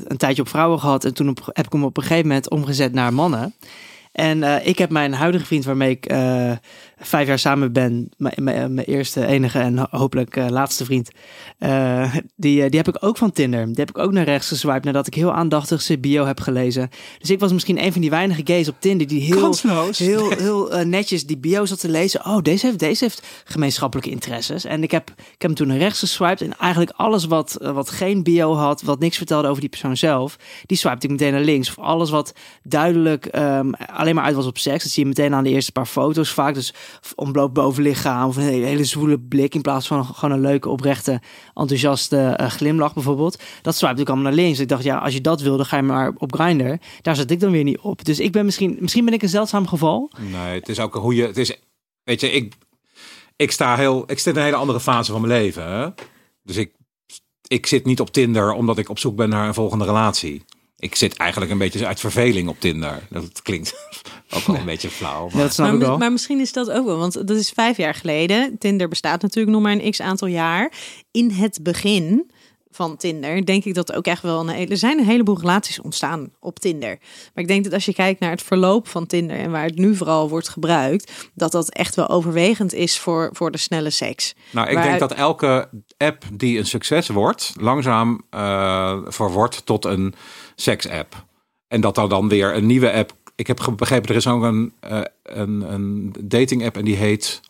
[0.10, 1.06] een tijdje op vrouwen gehad.
[1.06, 3.54] En toen op, heb ik hem op een gegeven moment omgezet naar mannen.
[4.12, 6.06] En ik heb mijn huidige vriend waarmee ik
[6.99, 8.10] vijf jaar samen ben.
[8.17, 11.10] Mijn, mijn, mijn eerste, enige en ho- hopelijk eh, laatste vriend.
[11.58, 13.65] eh, die, eh, die heb ik ook van Tinder.
[13.65, 16.89] Die heb ik ook naar rechts geswiped nadat ik heel aandachtig zijn bio heb gelezen.
[17.19, 19.97] Dus ik was misschien een van die weinige gays op Tinder die heel Kansloos.
[19.99, 22.25] heel, heel eh, netjes die bio zat te lezen.
[22.25, 24.65] Oh, deze heeft, deze heeft gemeenschappelijke interesses.
[24.65, 26.41] En ik heb, ik heb hem toen naar rechts geswiped.
[26.41, 29.97] En eigenlijk alles wat, eh, wat geen bio had, wat niks vertelde over die persoon
[29.97, 31.69] zelf, die swipte ik meteen naar links.
[31.69, 34.84] Of alles wat duidelijk ehm, alleen maar uit was op seks.
[34.84, 36.53] Dat zie je meteen aan de eerste paar foto's vaak.
[36.53, 36.73] Dus
[37.15, 41.21] ontbloot bovenlichaam of een hele, zwoele blik in plaats van gewoon een leuke, oprechte,
[41.53, 43.43] enthousiaste eh, glimlach bijvoorbeeld.
[43.62, 44.60] Dat swipte ik allemaal naar links.
[44.60, 46.75] Ik dacht, ja, als je dat wil, dan ga je maar op Grindr.
[47.01, 48.05] Daar zat ik dan weer niet op.
[48.05, 50.12] Dus ik ben misschien, misschien ben ik een zeldzaam geval.
[50.31, 51.25] Nee, het is ook hoe je.
[51.25, 51.60] Het is,
[52.03, 52.53] weet je, ik,
[53.36, 54.03] ik sta heel.
[54.08, 55.67] Ik zit in een hele andere fase van mijn leven.
[55.67, 55.89] Hè?
[56.43, 56.73] Dus ik,
[57.47, 60.45] ik zit niet op Tinder omdat ik op zoek ben naar een volgende relatie.
[60.77, 63.07] Ik zit eigenlijk een beetje uit verveling op Tinder.
[63.09, 63.73] Dat klinkt
[64.35, 65.29] ook wel een beetje flauw.
[65.33, 65.97] Maar dat snap Maar, ik wel.
[65.97, 68.57] maar misschien is dat ook wel, want dat is vijf jaar geleden.
[68.57, 70.71] Tinder bestaat natuurlijk nog maar een x aantal jaar.
[71.11, 72.31] In het begin
[72.75, 75.81] van Tinder denk ik dat ook echt wel een hele, er zijn een heleboel relaties
[75.81, 76.97] ontstaan op Tinder.
[77.33, 79.77] Maar ik denk dat als je kijkt naar het verloop van Tinder en waar het
[79.77, 84.35] nu vooral wordt gebruikt, dat dat echt wel overwegend is voor, voor de snelle seks.
[84.51, 88.21] nou, ik denk dat elke app die een succes wordt, langzaam
[89.07, 90.13] verwordt tot een
[90.55, 91.25] seks-app.
[91.67, 93.13] En dat er dan weer een nieuwe app.
[93.35, 97.41] Ik heb begrepen, er is ook een, eh, een, een dating-app en die heet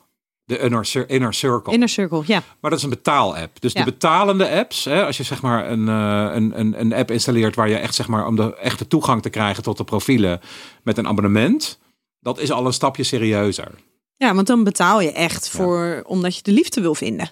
[0.45, 1.73] De Inner, Cir- Inner Circle.
[1.73, 2.41] Inner Circle, ja.
[2.59, 3.61] Maar dat is een betaal-app.
[3.61, 3.79] Dus Ja.
[3.83, 7.55] de betalende apps, hè, als je zeg maar een, eh, een, een, een app installeert
[7.55, 10.39] waar je echt zeg maar om de echte toegang te krijgen tot de profielen
[10.83, 11.79] met een abonnement,
[12.19, 13.71] dat is al een stapje serieuzer.
[14.17, 17.29] Ja, want dan betaal je echt voor, omdat je de liefde wil vinden.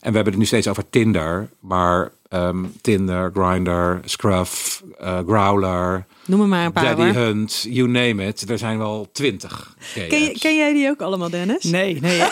[0.00, 6.06] En we hebben het nu steeds over Tinder, maar ehm, Tinder, Grindr, Scruff, eh, Growler,
[6.26, 6.84] Noem maar een paar.
[6.84, 7.12] Daddy hoor.
[7.12, 8.50] Hunt, you name it.
[8.50, 9.76] Er zijn wel twintig.
[10.38, 11.64] Ken, jij die ook allemaal, Dennis?
[11.64, 12.22] Nee, nee.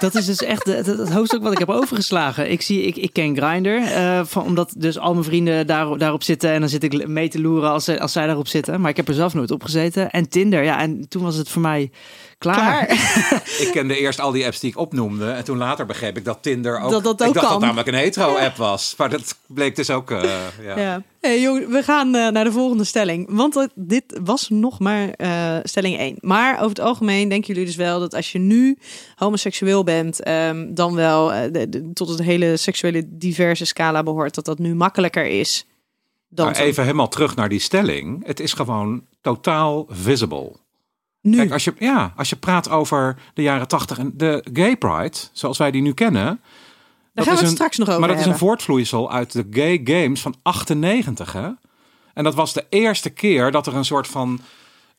[0.00, 2.50] Dat is dus echt het, het hoofdstuk wat ik heb overgeslagen.
[2.50, 6.22] Ik, zie, ik, ik ken Grindr, eh, van, omdat dus al mijn vrienden daar, daarop
[6.22, 6.50] zitten.
[6.50, 8.80] En dan zit ik mee te loeren als, als zij daarop zitten.
[8.80, 10.10] Maar ik heb er zelf nooit op gezeten.
[10.10, 11.90] En Tinder, ja, en toen was het voor mij
[12.38, 12.86] klaar.
[12.86, 13.42] Klaar.
[13.64, 15.30] Ik kende eerst al die apps die ik opnoemde.
[15.30, 16.90] En toen later begreep ik dat Tinder ook...
[16.90, 17.54] Dat dat ik ook dacht kan.
[17.54, 18.94] dat namelijk een hetero-app was.
[18.98, 20.10] Maar dat bleek dus ook...
[20.10, 20.22] eh,
[20.62, 20.78] ja.
[20.78, 21.02] Ja.
[21.20, 23.26] Hey, jong, we gaan eh, naar de volgende stelling.
[23.30, 26.16] Want eh, dit was nog maar eh, stelling 1.
[26.20, 28.78] Maar over het algemeen denken jullie dus wel dat als je nu
[29.16, 34.44] homoseksueel bent, ehm, dan wel de- de- tot het hele seksuele diverse scala behoort, dat
[34.44, 35.66] dat nu makkelijker is
[36.28, 36.64] dan Maar toen.
[36.64, 38.26] even helemaal terug naar die stelling.
[38.26, 40.56] Het is gewoon totaal visible.
[41.20, 41.36] Nu.
[41.36, 45.16] Kijk, als je, ja, als je praat over de jaren tachtig en de gay pride,
[45.32, 46.22] zoals wij die nu kennen.
[46.24, 46.36] Daar
[47.12, 49.32] dat gaan is we het een- straks nog over Maar dat is een voortvloeisel uit
[49.32, 51.32] de gay games van 98.
[51.32, 51.48] Hè?
[52.14, 54.40] En dat was de eerste keer dat er een soort van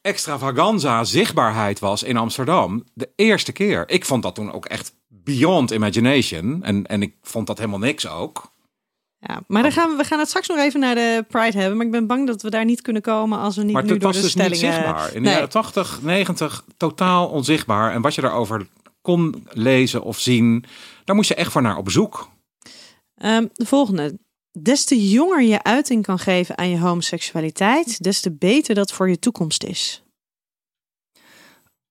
[0.01, 2.83] extravaganza zichtbaarheid was in Amsterdam.
[2.93, 3.89] De eerste keer.
[3.89, 6.63] Ik vond dat toen ook echt beyond imagination.
[6.63, 8.51] En, en ik vond dat helemaal niks ook.
[9.21, 11.77] Ja, maar dan gaan we, we gaan het straks nog even naar de Pride hebben.
[11.77, 13.89] Maar ik ben bang dat we daar niet kunnen komen als we niet Maar nu
[13.91, 15.07] het door was de dus niet zichtbaar.
[15.07, 15.33] In de Nee.
[15.33, 17.93] jaren 80, 90 totaal onzichtbaar.
[17.93, 18.67] En wat je daarover
[19.01, 20.65] kon lezen of zien,
[21.05, 22.29] daar moest je echt voor naar op zoek.
[23.15, 24.17] Ehm, de volgende.
[24.61, 29.09] Des te jonger je uiting kan geven aan je homoseksualiteit, des te beter dat voor
[29.09, 30.03] je toekomst is.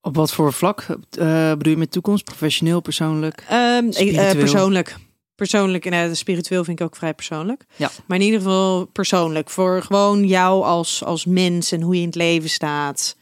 [0.00, 2.24] Op wat voor vlak eh, bedoel je met toekomst?
[2.24, 3.44] Professioneel, persoonlijk?
[3.48, 4.96] Ehm, eh, persoonlijk.
[5.38, 7.64] Persoonlijk, en uh, spiritueel vind ik ook vrij persoonlijk.
[7.76, 7.90] Ja.
[8.06, 9.50] Maar in ieder geval persoonlijk.
[9.50, 13.16] Voor gewoon jou als, als mens en hoe je in het leven staat.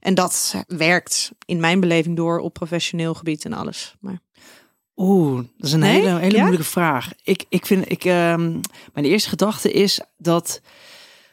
[0.00, 3.94] En dat werkt in mijn beleving door op professioneel gebied en alles.
[4.00, 4.18] Maar
[4.96, 6.00] Oeh, dat is een Nee?
[6.00, 6.40] hele, hele Ja?
[6.40, 7.10] moeilijke vraag.
[7.22, 8.50] Ik, ik vind, ik, ehm,
[8.92, 10.60] mijn eerste gedachte is dat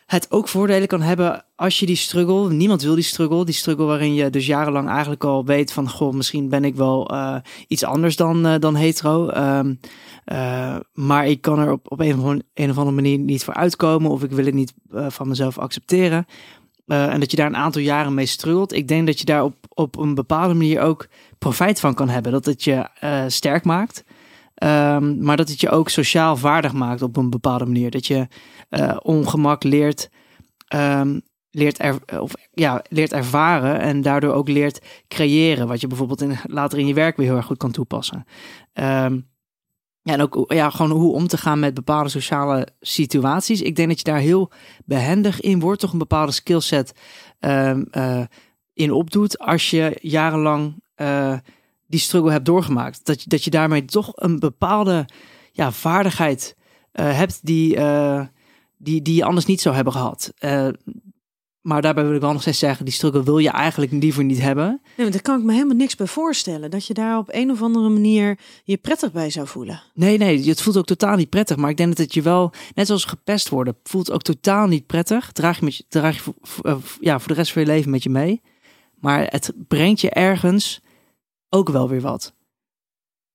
[0.05, 3.85] het ook voordelen kan hebben als je die struggle, niemand wil die struggle, die struggle
[3.85, 7.35] waarin je dus jarenlang eigenlijk al weet van, goh, misschien ben ik wel eh,
[7.67, 9.27] iets anders dan, eh, dan hetero.
[9.27, 9.73] Ehm,
[10.29, 13.53] eh, maar ik kan er op, op een, of andere, een of manier niet voor
[13.53, 16.25] uitkomen of ik wil het niet eh, van mezelf accepteren.
[16.85, 18.73] Eh, en dat je daar een aantal jaren mee struggelt.
[18.73, 22.31] Ik denk dat je daar op, op een bepaalde manier ook profijt van kan hebben.
[22.31, 22.87] Dat het je
[23.27, 24.03] sterk maakt.
[24.55, 27.91] Ehm, maar dat het je ook sociaal vaardig maakt op een bepaalde manier.
[27.91, 28.27] Dat je
[29.01, 30.09] ongemak leert,
[30.67, 31.19] ehm,
[31.51, 35.67] leert, er, of, ja, leert ervaren en daardoor ook leert creëren.
[35.67, 38.25] Wat je bijvoorbeeld in, later in je werk weer heel erg goed kan toepassen.
[38.73, 39.19] Ehm,
[40.09, 43.61] ja, en ook ja, gewoon hoe om te gaan met bepaalde sociale situaties.
[43.61, 44.51] Ik denk dat je daar heel
[44.85, 45.79] behendig in wordt.
[45.79, 46.93] Toch een bepaalde skillset
[47.39, 48.21] eh,
[48.73, 49.39] in opdoet.
[49.39, 51.37] Als je jarenlang eh,
[51.87, 53.05] die struggle hebt doorgemaakt.
[53.05, 55.05] Dat, dat je daarmee toch een bepaalde
[55.51, 56.55] ja, vaardigheid
[56.91, 57.79] eh, hebt die,
[58.77, 60.33] die, die je anders niet zou hebben gehad.
[61.61, 64.41] Maar daarbij wil ik wel nog steeds zeggen, die struggle wil je eigenlijk liever niet
[64.41, 64.65] hebben.
[64.65, 66.71] nee, want daar kan ik me helemaal niks bij voorstellen.
[66.71, 69.81] Dat je daar op een of andere manier je prettig bij zou voelen.
[69.93, 71.57] Nee, nee, het voelt ook totaal niet prettig.
[71.57, 74.85] Maar ik denk dat het je wel, net zoals gepest worden, voelt ook totaal niet
[74.85, 75.31] prettig.
[75.31, 77.67] Draag je, met je, draag je voor, voor- eh, ja, voor de rest van je
[77.67, 78.41] leven met je mee.
[78.99, 80.81] Maar het brengt je ergens
[81.49, 82.33] ook wel weer wat.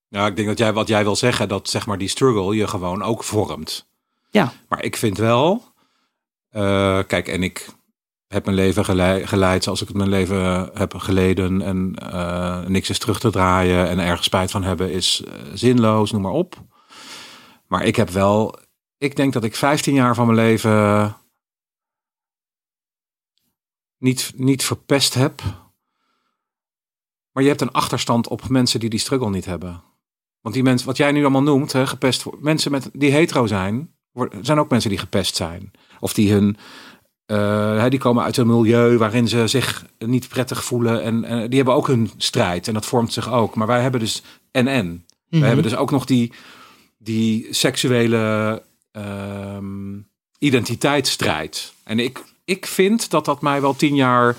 [0.09, 2.67] Ja, ik denk dat jij wat jij wil zeggen, dat zeg maar die struggle je
[2.67, 3.87] gewoon ook vormt.
[4.31, 4.53] Ja.
[4.69, 5.63] Maar ik vind wel,
[6.51, 7.69] eh, kijk, en ik
[8.27, 11.63] heb mijn leven gelei- geleid zoals ik het mijn leven heb geleden.
[11.63, 16.13] En eh, niks is terug te draaien en ergens spijt van hebben is eh, zinloos,
[16.13, 16.63] noem maar op.
[17.67, 18.59] Maar ik heb wel,
[18.99, 21.17] ik denk dat ik 15 jaar van mijn leven
[23.99, 25.43] niet, niet verpest heb.
[27.33, 29.83] Maar je hebt een achterstand op mensen die die struggle niet hebben.
[30.41, 33.95] Want die mensen, wat jij nu allemaal noemt, hè, gepest mensen met, die hetero zijn,
[34.41, 35.71] zijn ook mensen die gepest zijn.
[36.01, 36.57] Of die hun,
[37.27, 41.03] eh, die komen uit een milieu waarin ze zich niet prettig voelen.
[41.03, 42.69] En, en die hebben ook hun strijd.
[42.69, 43.55] En dat vormt zich ook.
[43.55, 45.07] Maar wij hebben dus en en.
[45.29, 45.41] Mhm.
[45.41, 46.33] We hebben dus ook nog die,
[46.99, 49.99] die seksuele ehm,
[50.39, 51.73] identiteitsstrijd.
[51.85, 54.37] En ik, ik vind dat dat mij wel tien jaar,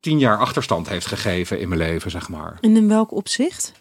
[0.00, 2.58] tien jaar achterstand heeft gegeven in mijn leven, zeg maar.
[2.60, 3.72] En in welk opzicht?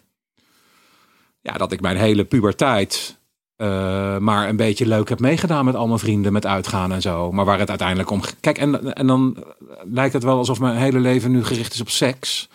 [1.41, 3.16] Ja, dat ik mijn hele puberteit
[3.57, 7.31] eh, maar een beetje leuk heb meegedaan met al mijn vrienden, met uitgaan en zo.
[7.31, 8.21] Maar waar het uiteindelijk om...
[8.39, 9.43] Kijk, en, en dan
[9.91, 12.49] lijkt het wel alsof mijn hele leven nu gericht is op seks.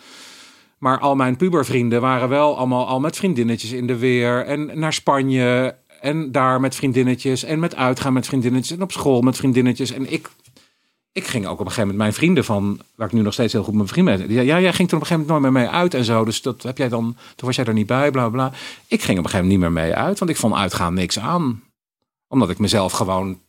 [0.77, 4.45] Maar al mijn pubervrienden waren wel allemaal al met vriendinnetjes in de weer.
[4.45, 5.75] En naar Spanje.
[6.01, 7.43] En daar met vriendinnetjes.
[7.43, 8.77] En met uitgaan met vriendinnetjes.
[8.77, 9.91] En op school met vriendinnetjes.
[9.91, 10.29] En ik,
[11.13, 12.79] ik ging ook op een gegeven moment mijn vrienden van...
[12.95, 14.31] Waar ik nu nog steeds heel goed mijn vrienden ben.
[14.31, 16.25] Ja, jij ging toen op een gegeven moment nooit meer mee uit en zo.
[16.25, 17.15] Dus dat heb jij dan...
[17.35, 18.51] Toen was jij er niet bij, bla bla.
[18.87, 20.19] Ik ging op een gegeven moment niet meer mee uit.
[20.19, 21.63] Want ik vond uitgaan niks aan.
[22.27, 23.39] Omdat ik mezelf gewoon...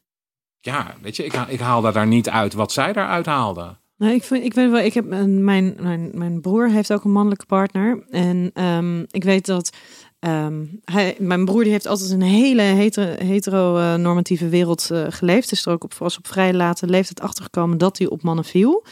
[0.60, 3.78] Ja, weet je, ik, ik haalde daar niet uit wat zij daaruit haalden.
[3.96, 7.12] Nou, ik, vind, ik weet wel, ik heb mijn, mijn, mijn broer heeft ook een
[7.12, 8.04] mannelijke partner.
[8.10, 9.76] En ehm, ik weet dat
[10.24, 15.52] ehm, hij, mijn broer die heeft altijd een hele hetero, heteronormatieve wereld uh, geleefd.
[15.52, 18.84] Is er ook op, was op vrij late leeftijd achtergekomen dat hij op mannen viel.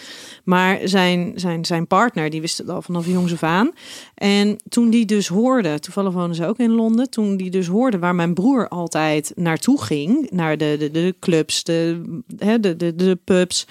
[0.45, 3.71] Maar zijn, zijn, zijn partner, die wist het al vanaf jongs af aan.
[4.15, 7.11] En toen die dus hoorde, toevallig wonen ze ook in Londen.
[7.11, 10.31] Toen die dus hoorde waar mijn broer altijd naartoe ging.
[10.31, 13.67] Naar de, de, de clubs, de, de, de, de, de pubs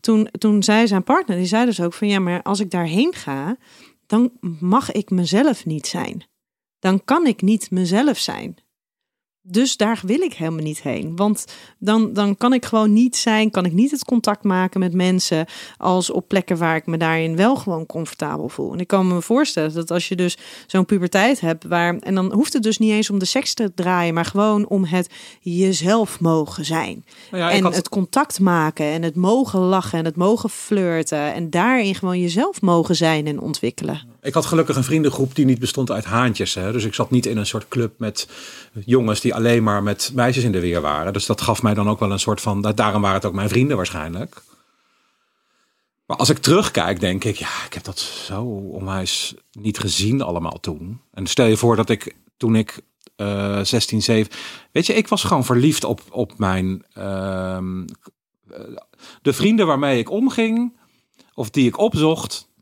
[0.00, 3.12] toen, toen zei zijn partner, die zei dus ook van ja, maar als ik daarheen
[3.14, 3.56] ga,
[4.06, 6.24] dan mag ik mezelf niet zijn.
[6.84, 8.56] Dan kan ik niet mezelf zijn.
[9.42, 11.16] Dus daar wil ik helemaal niet heen.
[11.16, 11.44] Want
[11.78, 15.46] dan, dan kan ik gewoon niet zijn, kan ik niet het contact maken met mensen
[15.76, 18.72] als op plekken waar ik me daarin wel gewoon comfortabel voel.
[18.72, 22.32] En ik kan me voorstellen dat als je dus zo'n puberteit hebt, waar, en dan
[22.32, 26.20] hoeft het dus niet eens om de seks te draaien, maar gewoon om het jezelf
[26.20, 27.04] mogen zijn.
[27.30, 31.50] Nou ja, en het contact maken en het mogen lachen en het mogen flirten en
[31.50, 34.13] daarin gewoon jezelf mogen zijn en ontwikkelen.
[34.24, 36.54] Ik had gelukkig een vriendengroep die niet bestond uit haantjes.
[36.54, 36.72] Hè?
[36.72, 38.28] Dus ik zat niet in een soort club met
[38.84, 41.12] jongens die alleen maar met meisjes in de weer waren.
[41.12, 42.60] Dus dat gaf mij dan ook wel een soort van.
[42.74, 44.42] Daarom waren het ook mijn vrienden waarschijnlijk.
[46.06, 50.60] Maar als ik terugkijk, denk ik, ja, ik heb dat zo onwijs niet gezien allemaal
[50.60, 51.00] toen.
[51.12, 52.80] En stel je voor dat ik toen ik
[53.16, 54.32] uh, 16, 7.
[54.72, 56.84] Weet je, ik was gewoon verliefd op, op mijn.
[56.98, 57.58] Uh,
[59.22, 60.76] de vrienden waarmee ik omging,
[61.34, 62.52] of die ik opzocht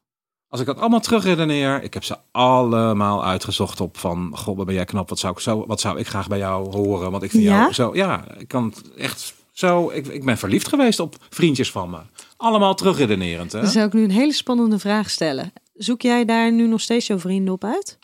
[0.53, 4.75] als ik dat allemaal terugredeneer, ik heb ze allemaal uitgezocht op van, god, wat ben
[4.75, 7.31] jij knap, wat zou ik zo, wat zou ik graag bij jou horen, want ik
[7.31, 7.59] vind ja?
[7.61, 11.91] jou zo, ja, ik kan echt zo, ik, ik ben verliefd geweest op vriendjes van
[11.91, 11.99] me.
[12.37, 13.53] Allemaal terugredenerend.
[13.53, 13.61] Hè?
[13.61, 15.53] Dan zou ik nu een hele spannende vraag stellen.
[15.75, 17.99] Zoek jij daar nu nog steeds jouw vrienden op uit?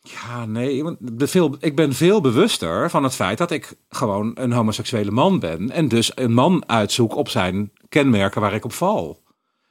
[0.00, 0.82] Ja, nee,
[1.16, 5.70] veel, ik ben veel bewuster van het feit dat ik gewoon een homoseksuele man ben.
[5.70, 9.22] En dus een man uitzoek op zijn kenmerken waar ik op val.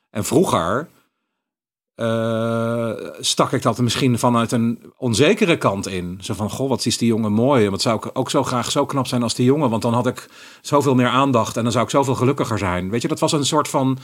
[0.10, 0.88] En vroeger
[1.96, 6.18] uh, stak ik dat misschien vanuit een onzekere kant in.
[6.22, 7.70] Zo van, goh, wat is die jongen mooi.
[7.70, 9.70] Wat zou ik ook zo graag zo knap zijn als die jongen.
[9.70, 10.30] Want dan had ik
[10.62, 12.90] zoveel meer aandacht en dan zou ik zoveel gelukkiger zijn.
[12.90, 13.98] Weet je, dat was een soort van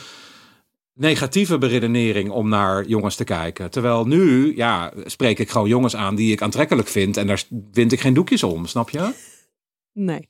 [0.93, 3.71] negatieve beredenering om naar jongens te kijken.
[3.71, 7.17] Terwijl nu, ja, spreek ik gewoon jongens aan die ik aantrekkelijk vind.
[7.17, 9.13] En daar wind ik geen doekjes om, snap je?
[9.93, 10.29] Nee,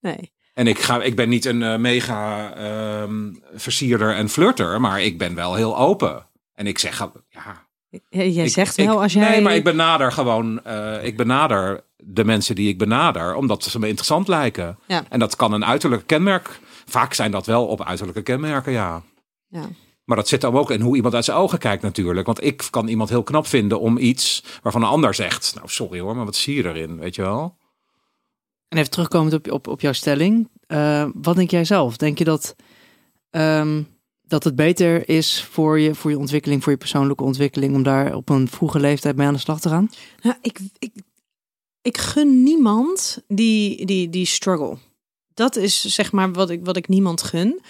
[0.00, 0.32] nee.
[0.58, 3.14] En ik, ga, ik ben niet een uh, mega uh,
[3.54, 6.26] versierder en flirter, maar ik ben wel heel open.
[6.54, 7.66] En ik zeg, ja...
[8.08, 9.28] Jij zegt wel als jij...
[9.28, 10.60] Nee, maar ik benader gewoon...
[10.66, 14.78] Uh, ik benader de mensen die ik benader, omdat ze me interessant lijken.
[14.86, 15.04] Ja.
[15.08, 16.60] En dat kan een uiterlijk kenmerk...
[16.86, 19.02] Vaak zijn dat wel op uiterlijke kenmerken, ja.
[19.48, 19.68] Ja.
[20.04, 22.26] Maar dat zit dan ook in hoe iemand uit zijn ogen kijkt natuurlijk.
[22.26, 25.52] Want ik kan iemand heel knap vinden om iets waarvan een ander zegt...
[25.54, 27.56] Nou, sorry hoor, maar wat zie je erin, weet je wel?
[28.68, 30.48] En even terugkomend op, op, op jouw stelling.
[30.68, 31.96] Uh, wat denk jij zelf?
[31.96, 32.56] Denk je dat,
[33.30, 33.86] um,
[34.22, 38.14] dat het beter is voor je, voor je ontwikkeling, voor je persoonlijke ontwikkeling, om daar
[38.14, 39.90] op een vroege leeftijd mee aan de slag te gaan?
[40.22, 40.92] Nou, ik, ik,
[41.82, 44.76] ik gun niemand die, die, die struggle.
[45.34, 47.60] Dat is zeg maar wat ik, wat ik niemand gun.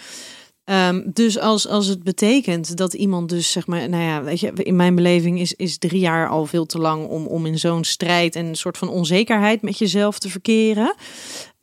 [0.70, 4.52] Um, dus als, als het betekent dat iemand dus zeg maar, nou ja, weet je,
[4.52, 7.84] in mijn beleving is, is drie jaar al veel te lang om, om in zo'n
[7.84, 10.94] strijd en een soort van onzekerheid met jezelf te verkeren.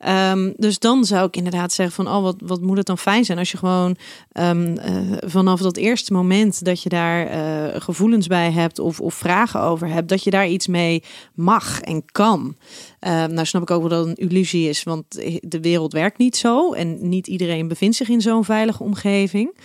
[0.04, 3.24] Um, dus dan zou ik inderdaad zeggen van, oh, wat, wat moet het dan fijn
[3.24, 3.96] zijn als je gewoon
[4.32, 9.14] um, uh, vanaf dat eerste moment dat je daar uh, gevoelens bij hebt of, of
[9.14, 11.02] vragen over hebt, dat je daar iets mee
[11.34, 12.56] mag en kan.
[13.00, 15.04] Um, nou snap ik ook wel dat het een illusie is, want
[15.40, 19.58] de wereld werkt niet zo en niet iedereen bevindt zich in zo'n veilige omgeving.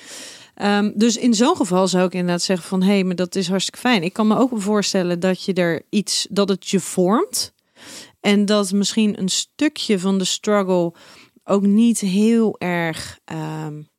[0.96, 3.80] Dus in zo'n geval zou ik inderdaad zeggen van hé, hey, maar dat is hartstikke
[3.80, 4.04] fijn.
[4.04, 7.54] Ik kan me ook voorstellen dat je er iets, dat het je vormt.
[8.22, 10.94] En dat misschien een stukje van de struggle
[11.44, 13.90] ook niet heel erg um,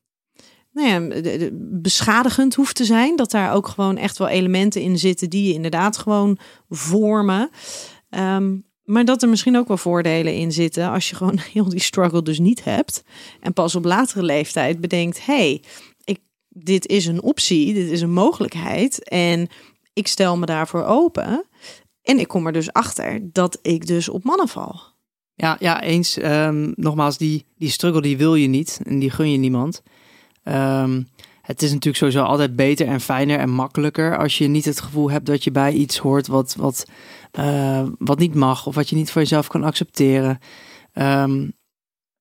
[0.71, 1.19] nou ja,
[1.61, 3.15] beschadigend hoeft te zijn.
[3.15, 6.37] Dat daar ook gewoon echt wel elementen in zitten die je inderdaad gewoon
[6.69, 7.49] vormen.
[8.09, 11.79] Um, maar dat er misschien ook wel voordelen in zitten als je gewoon heel die
[11.79, 13.03] struggle dus niet hebt.
[13.39, 15.63] En pas op latere leeftijd bedenkt, hey,
[16.03, 16.19] ik,
[16.49, 19.03] dit is een optie, dit is een mogelijkheid.
[19.03, 19.47] En
[19.93, 21.45] ik stel me daarvoor open.
[22.03, 24.81] En ik kom er dus achter dat ik dus op mannen val.
[25.35, 26.23] Ja, ja eens.
[26.23, 29.81] Um, nogmaals, die, die struggle die wil je niet en die gun je niemand.
[30.43, 31.07] Um,
[31.43, 35.11] het is natuurlijk sowieso altijd beter en fijner en makkelijker als je niet het gevoel
[35.11, 36.85] hebt dat je bij iets hoort wat, wat,
[37.31, 40.39] eh, wat niet mag of wat je niet voor jezelf kan accepteren.
[40.93, 41.47] Ehm,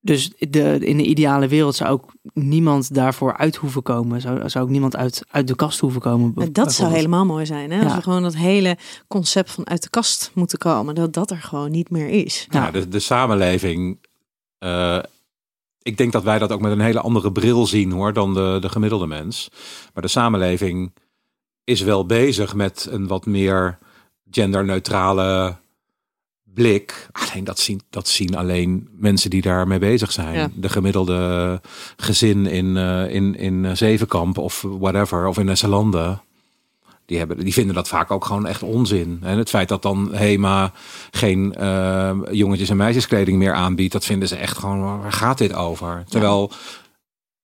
[0.04, 4.20] dus de, in de ideale wereld zou ook niemand daarvoor uit hoeven komen.
[4.20, 6.52] Zou, zou ook niemand uit, uit de kast hoeven komen.
[6.52, 7.70] Dat zou helemaal mooi zijn.
[7.70, 7.84] Hè?
[7.84, 8.76] Als we gewoon dat hele
[9.08, 10.94] concept van uit de kast moeten komen.
[10.94, 12.46] Dat dat er gewoon niet meer is.
[12.50, 13.98] Ja, de, de samenleving.
[14.58, 14.98] eh,
[15.82, 18.56] ik denk dat wij dat ook met een hele andere bril zien hoor dan de,
[18.60, 19.48] de gemiddelde mens.
[19.94, 20.92] Maar de samenleving
[21.64, 23.78] is wel bezig met een wat meer
[24.30, 25.56] genderneutrale
[26.54, 27.08] blik.
[27.12, 30.34] Alleen dat zien, dat zien alleen mensen die daarmee bezig zijn.
[30.34, 30.50] Ja.
[30.54, 31.60] De gemiddelde
[31.96, 36.22] gezin in, eh, in, in Zevenkamp of whatever, of in Esselanden.
[37.06, 39.18] Die, hebben, die vinden dat vaak ook gewoon echt onzin.
[39.22, 40.72] En het feit dat dan Hema
[41.10, 45.52] geen eh, jongetjes- en meisjeskleding meer aanbiedt, dat vinden ze echt gewoon, waar gaat dit
[45.52, 46.04] over?
[46.08, 46.52] Terwijl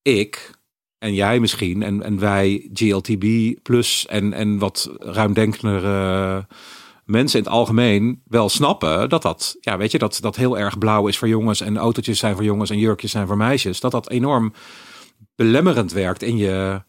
[0.03, 0.57] ik
[0.99, 6.47] en jij misschien en, en wij GLTB plus en, en wat ruimdenkendere
[7.09, 10.79] mensen in het algemeen wel snappen dat dat, ja, weet je, dat dat heel erg
[10.79, 13.81] blauw is voor jongens en autootjes zijn voor jongens en jurkjes zijn voor meisjes.
[13.81, 14.53] Dat dat enorm
[15.35, 16.83] belemmerend werkt in je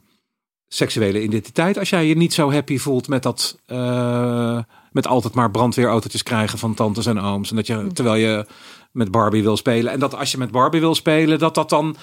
[0.67, 1.77] seksuele identiteit.
[1.77, 4.59] Als jij je niet zo happy voelt met dat, eh,
[4.91, 7.49] met altijd maar brandweerautootjes krijgen van tantes en ooms.
[7.49, 8.45] En dat je, terwijl je
[8.91, 9.91] met Barbie wil spelen.
[9.91, 11.95] En dat als je met Barbie wil spelen, dat dat dan,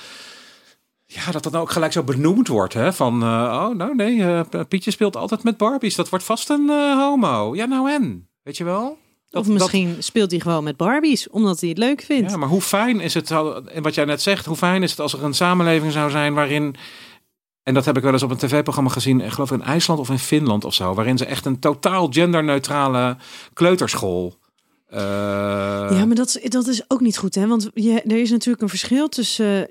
[1.24, 2.74] ja, dat dat dan ook gelijk zo benoemd wordt.
[2.74, 2.92] Hè?
[2.92, 5.94] Van, eh, oh, nou nee, eh, Pietje speelt altijd met Barbies.
[5.94, 7.54] Dat wordt vast een eh, homo.
[7.54, 8.28] Ja, nou en?
[8.42, 8.98] Weet je wel?
[9.28, 12.30] Dat, of misschien speelt hij gewoon met Barbies, omdat hij het leuk vindt.
[12.30, 15.00] ja, maar hoe fijn is het, en wat jij net zegt, hoe fijn is het
[15.00, 16.74] als er een samenleving zou zijn waarin,
[17.62, 20.10] en dat heb ik wel eens op een tv-programma gezien, ik geloof in IJsland of
[20.10, 23.16] in Finland of zo, waarin ze echt een totaal genderneutrale
[23.52, 24.34] kleuterschool.
[24.86, 24.98] eh,
[25.90, 27.46] Ja, maar dat, dat is ook niet goed, hè?
[27.46, 29.68] Want je, er is natuurlijk een verschil tussen.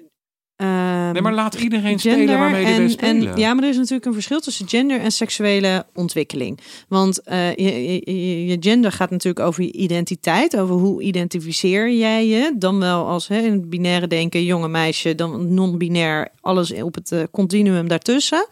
[0.55, 3.31] Ehm, nee, maar laat iedereen spelen waarmee wil spelen.
[3.31, 6.59] En, ja, maar er is natuurlijk een verschil tussen gender en seksuele ontwikkeling.
[6.87, 12.27] Want eh, je, je, je gender gaat natuurlijk over je identiteit, over hoe identificeer jij
[12.27, 12.55] je.
[12.57, 17.11] Dan wel als hè, in het binaire denken, jonge meisje, dan non-binair, alles op het
[17.11, 18.47] eh, continuum daartussen.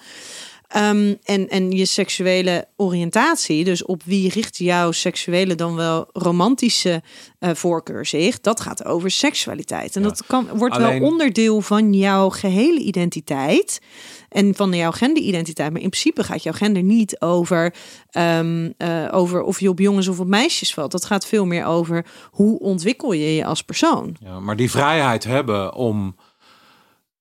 [0.73, 7.01] Ehm, en, en je seksuele oriëntatie, dus op wie richt jouw seksuele dan wel romantische
[7.39, 9.95] eh, voorkeur zich, dat gaat over seksualiteit.
[9.95, 10.07] En Ja.
[10.07, 13.81] dat kan, wordt Alleen- wel onderdeel van jouw gehele identiteit
[14.29, 15.71] en van jouw genderidentiteit.
[15.71, 17.73] Maar in principe gaat jouw gender niet over,
[18.09, 20.91] ehm, eh, over of je op jongens of op meisjes valt.
[20.91, 24.15] Dat gaat veel meer over hoe ontwikkel je je als persoon.
[24.19, 26.15] Ja, maar die vrijheid hebben om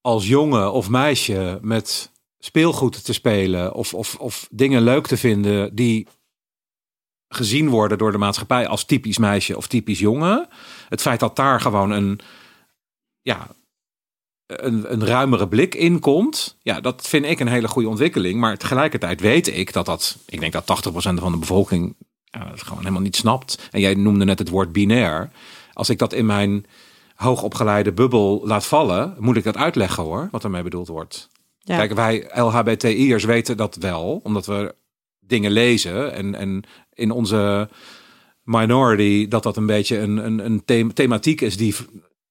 [0.01, 2.11] als jongen of meisje met
[2.45, 6.09] speelgoed te spelen of, of, of dingen leuk te vinden die
[7.29, 10.49] gezien worden door de maatschappij als typisch meisje of typisch jongen.
[10.89, 12.21] Het feit dat daar gewoon een,
[13.21, 13.47] ja,
[14.47, 18.41] een, een ruimere blik in komt, ja, dat vind ik een hele goede ontwikkeling.
[18.41, 22.63] Maar tegelijkertijd weet ik dat dat, ik denk dat 80% van de bevolking ja, het
[22.63, 23.69] gewoon helemaal niet snapt.
[23.71, 25.31] En jij noemde net het woord binair.
[25.73, 26.67] Als ik dat in mijn
[27.15, 31.31] hoogopgeleide bubbel laat vallen, moet ik dat uitleggen hoor, wat ermee bedoeld wordt.
[31.65, 31.77] Ja.
[31.77, 34.75] Kijk, wij LHBTI'ers weten dat wel, omdat we
[35.21, 37.69] dingen lezen en, en in onze
[38.43, 41.75] minority dat dat een beetje een, een, een thema- thematiek is die.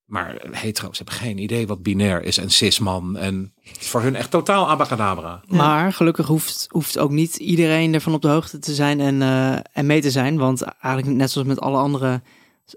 [0.06, 3.18] Maar hetero's hebben geen idee wat binair is en cisman.
[3.18, 5.42] En het is voor hun echt totaal abacadabra.
[5.48, 9.58] Maar gelukkig hoeft, hoeft ook niet iedereen ervan op de hoogte te zijn en, eh,
[9.74, 10.38] en mee te zijn.
[10.38, 12.22] Want eigenlijk net zoals met alle andere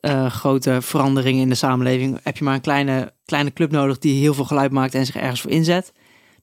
[0.00, 2.18] eh, grote veranderingen in de samenleving...
[2.22, 5.16] heb je maar een kleine, kleine club nodig die heel veel geluid maakt en zich
[5.16, 5.92] ergens voor inzet.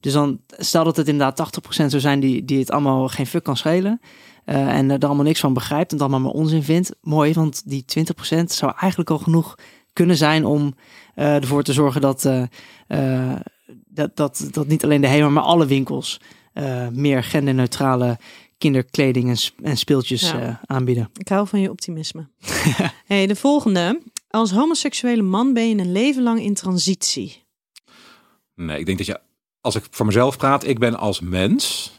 [0.01, 3.43] Dus dan stel dat het inderdaad 80% zou zijn die, die het allemaal geen fuck
[3.43, 4.01] kan schelen...
[4.45, 6.95] eh, en er allemaal niks van begrijpt en het allemaal maar onzin vindt.
[7.01, 7.85] Mooi, want die
[8.39, 9.55] 20% zou eigenlijk al genoeg
[9.93, 10.75] kunnen zijn om
[11.15, 12.25] eh, ervoor te zorgen dat...
[12.25, 12.43] eh,
[12.87, 13.39] eh,
[13.93, 16.19] dat, dat, dat niet alleen de HEMA, maar alle winkels
[16.53, 18.19] eh, meer genderneutrale
[18.57, 20.39] kinderkleding en, sp- en speeltjes Ja.
[20.41, 21.09] eh, aanbieden.
[21.17, 22.27] Ik hou van je optimisme.
[23.05, 24.01] hey, de volgende.
[24.29, 27.43] Als homoseksuele man ben je een leven lang in transitie.
[28.55, 29.19] Nee, ik denk dat je,
[29.61, 31.91] als ik voor mezelf praat, ik ben als mens,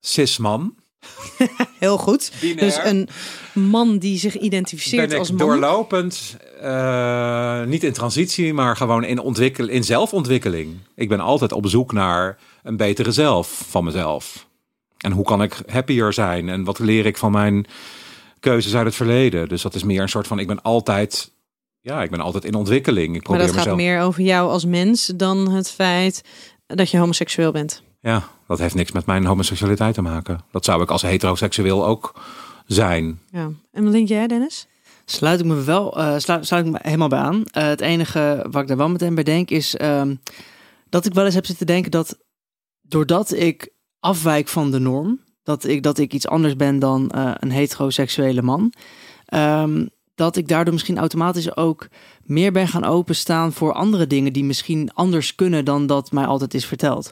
[0.00, 0.74] cisman,
[1.78, 2.32] Heel goed.
[2.40, 2.58] Binair.
[2.58, 3.08] Dus een
[3.52, 5.38] man die zich identificeert ben ik als man.
[5.38, 10.76] doorlopend, eh, niet in transitie, maar gewoon in, ontwikkel, in zelfontwikkeling.
[10.94, 14.48] Ik ben altijd op zoek naar een betere zelf van mezelf.
[14.98, 16.48] En hoe kan ik happier zijn?
[16.48, 17.66] En wat leer ik van mijn
[18.40, 19.48] keuzes uit het verleden?
[19.48, 21.32] Dus dat is meer een soort van, ik ben altijd,
[21.80, 23.06] ja, ik ben altijd in ontwikkeling.
[23.06, 26.22] Ik maar probeer dat gaat meer over jou als mens dan het feit
[26.74, 27.82] dat je homoseksueel bent.
[28.00, 30.40] Ja, dat heeft niks met mijn homoseksualiteit te maken.
[30.50, 32.14] Dat zou ik als heteroseksueel ook
[32.66, 33.20] zijn.
[33.30, 33.50] Ja.
[33.72, 34.66] En wat denk jij, Dennis?
[35.04, 37.44] Sluit ik me wel eh, sluit, sluit ik me helemaal bij aan.
[37.44, 40.14] Eh, het enige wat ik daar wel meteen bij denk is ehm,
[40.88, 42.18] dat ik wel eens heb zitten denken dat
[42.80, 47.30] doordat ik afwijk van de norm, dat ik, dat ik iets anders ben dan uh,
[47.34, 48.72] een heteroseksuele man,
[49.34, 49.90] um,
[50.20, 51.88] dat ik daardoor misschien automatisch ook
[52.22, 56.54] meer ben gaan openstaan voor andere dingen die misschien anders kunnen dan dat mij altijd
[56.54, 57.10] is verteld.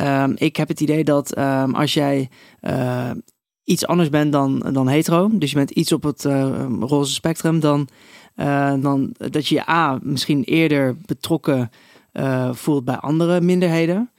[0.00, 2.30] Um, ik heb het idee dat um, als jij
[2.60, 3.10] uh,
[3.64, 7.60] iets anders bent dan, dan hetero, dus je bent iets op het uh, roze spectrum,
[7.60, 7.88] dan,
[8.36, 11.70] uh, dan dat je je A misschien eerder betrokken
[12.52, 14.10] voelt bij andere minderheden.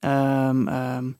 [0.00, 1.16] Um,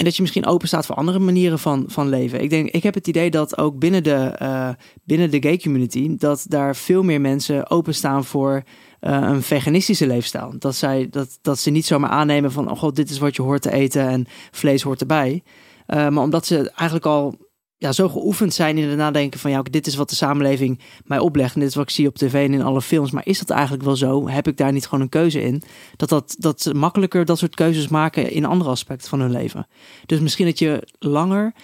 [0.00, 2.42] en dat je misschien open staat voor andere manieren van, van leven.
[2.42, 4.68] Ik denk, ik heb het idee dat ook binnen de, uh,
[5.04, 8.62] binnen de gay community, dat daar veel meer mensen openstaan voor
[9.00, 10.54] uh, een veganistische leefstijl.
[10.58, 13.42] Dat, zij, dat, dat ze niet zomaar aannemen van, oh god, dit is wat je
[13.42, 15.42] hoort te eten en vlees hoort erbij.
[15.86, 17.49] Uh, maar omdat ze eigenlijk al
[17.80, 21.18] ja, zo geoefend zijn in het nadenken van ja, dit is wat de samenleving mij
[21.18, 23.10] oplegt en dit is wat ik zie op tv en in alle films.
[23.10, 24.28] Maar is dat eigenlijk wel zo?
[24.28, 25.62] Heb ik daar niet gewoon een keuze in?
[25.96, 29.66] Dat, dat, dat ze makkelijker dat soort keuzes maken in andere aspecten van hun leven.
[30.06, 31.54] Dus misschien dat je langer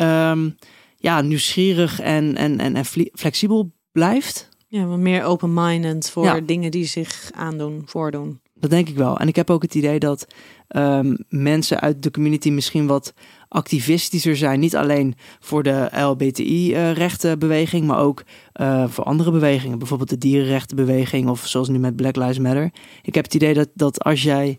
[0.00, 0.56] um,
[0.96, 4.48] ja, nieuwsgierig en, en, en, en flexibel blijft.
[4.66, 6.40] Ja, wat meer open-minded voor ja.
[6.40, 8.40] dingen die zich aandoen, voordoen.
[8.54, 9.18] Dat denk ik wel.
[9.18, 10.26] En ik heb ook het idee dat
[10.68, 13.14] um, mensen uit de community misschien wat
[13.48, 14.60] activistischer zijn.
[14.60, 18.22] Niet alleen voor de LBTI-rechtenbeweging, maar ook
[18.60, 19.78] uh, voor andere bewegingen.
[19.78, 22.70] Bijvoorbeeld de dierenrechtenbeweging of zoals nu met Black Lives Matter.
[23.02, 24.58] Ik heb het idee dat, dat als jij.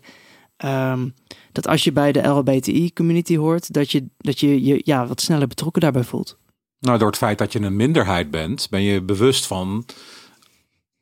[0.64, 1.14] Um,
[1.52, 5.46] dat als je bij de LBTI-community hoort, dat je dat je, je ja, wat sneller
[5.48, 6.38] betrokken daarbij voelt.
[6.80, 9.84] Nou, door het feit dat je een minderheid bent, ben je bewust van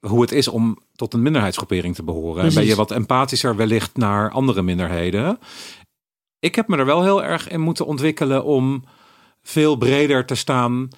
[0.01, 2.45] hoe het is om tot een minderheidsgroepering te behoren.
[2.45, 5.39] En ben je wat empathischer wellicht naar andere minderheden.
[6.41, 8.85] Ik heb me er wel heel erg in moeten ontwikkelen om
[9.43, 10.89] veel breder te staan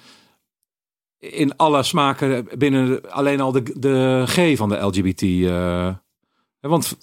[1.21, 5.21] in alle smaken binnen alleen al de, de G van de LGBT.
[5.21, 5.95] Uh,
[6.59, 6.97] want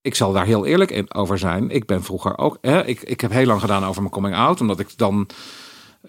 [0.00, 1.70] ik zal daar heel eerlijk in over zijn.
[1.70, 2.58] Ik ben vroeger ook.
[2.60, 5.26] Hè, ik, ik heb heel lang gedaan over mijn coming out, omdat ik dan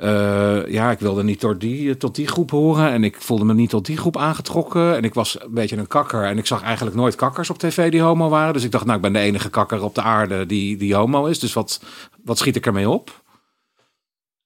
[0.02, 2.92] uh, ja, ik wilde niet door die, tot die groep horen.
[2.92, 4.96] En ik voelde me niet tot die groep aangetrokken.
[4.96, 6.24] En ik was een beetje een kakker.
[6.24, 8.54] En ik zag eigenlijk nooit kakkers op tv die homo waren.
[8.54, 11.26] Dus ik dacht, nou, ik ben de enige kakker op de aarde die, die homo
[11.26, 11.40] is.
[11.40, 11.82] Dus wat,
[12.24, 13.24] wat schiet ik ermee op?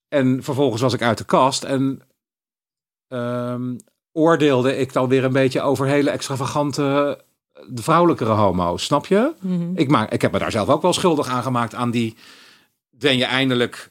[0.08, 1.64] En vervolgens was ik uit de kast.
[1.64, 2.02] En
[3.08, 3.76] um,
[4.12, 7.18] oordeelde ik dan weer een beetje over hele extravagante
[7.68, 8.84] de vrouwelijkere homo's.
[8.84, 9.32] Snap je?
[9.40, 9.76] Mm -hmm.
[9.76, 12.16] ik, maak, ik heb me daar zelf ook wel schuldig aan gemaakt aan die...
[12.90, 13.90] Ben je eindelijk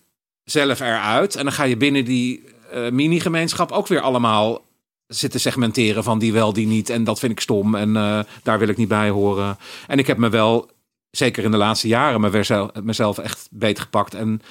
[0.52, 1.36] zelf eruit.
[1.36, 2.43] En dan ga je binnen die
[2.74, 4.66] uh, mini-gemeenschap ook weer allemaal
[5.08, 6.89] zitten segmenteren van die wel, die niet.
[6.89, 9.58] En dat vind ik stom en uh, daar wil ik niet bij horen.
[9.88, 10.70] En ik heb me wel,
[11.12, 14.14] zeker in de laatste jaren, me mezelf echt beet gepakt.
[14.14, 14.41] En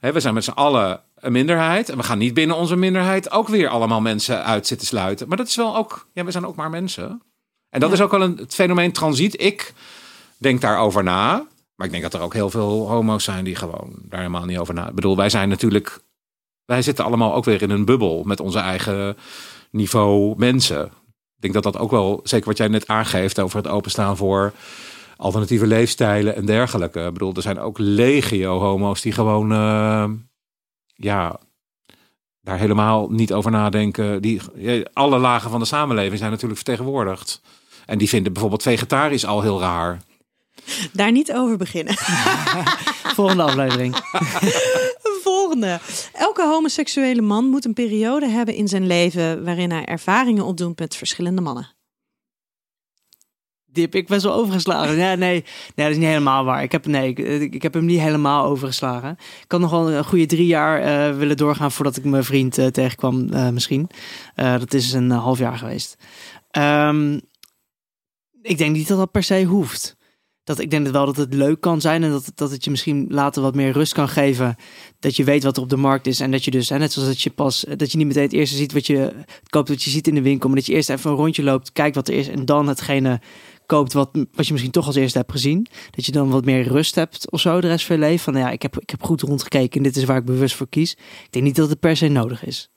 [0.00, 1.88] hè, we zijn met z'n allen een minderheid.
[1.88, 5.28] En we gaan niet binnen onze minderheid ook weer allemaal mensen uit zitten sluiten.
[5.28, 7.22] Maar dat is wel ook, ja, we zijn ook maar mensen.
[7.70, 7.94] En dat ja.
[7.94, 9.40] is ook wel een, het fenomeen transiet.
[9.42, 9.74] Ik
[10.36, 11.46] denk daarover na.
[11.74, 14.58] Maar ik denk dat er ook heel veel homo's zijn die gewoon daar helemaal niet
[14.58, 14.88] over na.
[14.88, 16.02] Ik bedoel, wij zijn natuurlijk.
[16.64, 19.16] Wij zitten allemaal ook weer in een bubbel met onze eigen
[19.70, 20.84] niveau mensen.
[21.36, 24.52] Ik denk dat dat ook wel, zeker wat jij net aangeeft over het openstaan voor
[25.16, 27.00] alternatieve leefstijlen en dergelijke.
[27.00, 30.10] Ik bedoel, er zijn ook legio homo's die gewoon, uh,
[30.94, 31.40] ja,
[32.40, 34.22] daar helemaal niet over nadenken.
[34.22, 34.40] Die,
[34.92, 37.40] alle lagen van de samenleving zijn natuurlijk vertegenwoordigd.
[37.86, 40.00] En die vinden bijvoorbeeld vegetarisch al heel raar.
[40.92, 41.94] Daar niet over beginnen.
[43.18, 43.96] Volgende aflevering.
[45.22, 45.80] Volgende.
[46.12, 50.96] Elke homoseksuele man moet een periode hebben in zijn leven waarin hij ervaringen opdoet met
[50.96, 51.72] verschillende mannen.
[53.66, 54.96] Die heb ik best wel overgeslagen.
[54.96, 55.44] Nee, nee, nee,
[55.74, 56.62] dat is niet helemaal waar.
[56.62, 59.10] Ik heb, nee, ik, ik heb hem niet helemaal overgeslagen.
[59.42, 62.58] Ik had nog wel een goede drie jaar uh, willen doorgaan voordat ik mijn vriend
[62.58, 63.88] uh, tegenkwam, uh, misschien.
[64.34, 65.96] dat is een half jaar geweest.
[66.58, 67.20] Um,
[68.42, 69.96] ik denk niet dat dat per se hoeft
[70.44, 72.70] dat ik denk dat wel dat het leuk kan zijn en dat, dat het je
[72.70, 74.56] misschien later wat meer rust kan geven.
[74.98, 77.08] Dat je weet wat er op de markt is en dat je dus, net zoals
[77.08, 79.12] dat je pas, dat je niet meteen het eerste ziet wat je
[79.48, 81.72] koopt, wat je ziet in de winkel, maar dat je eerst even een rondje loopt,
[81.72, 83.20] kijkt wat er is en dan hetgene
[83.66, 85.66] koopt wat, wat je misschien toch als eerste hebt gezien.
[85.90, 88.32] Dat je dan wat meer rust hebt of zo de rest van je leven.
[88.32, 90.68] Van ja, ik heb, ik heb goed rondgekeken en dit is waar ik bewust voor
[90.68, 90.92] kies.
[90.92, 92.68] Ik denk niet dat het per se nodig is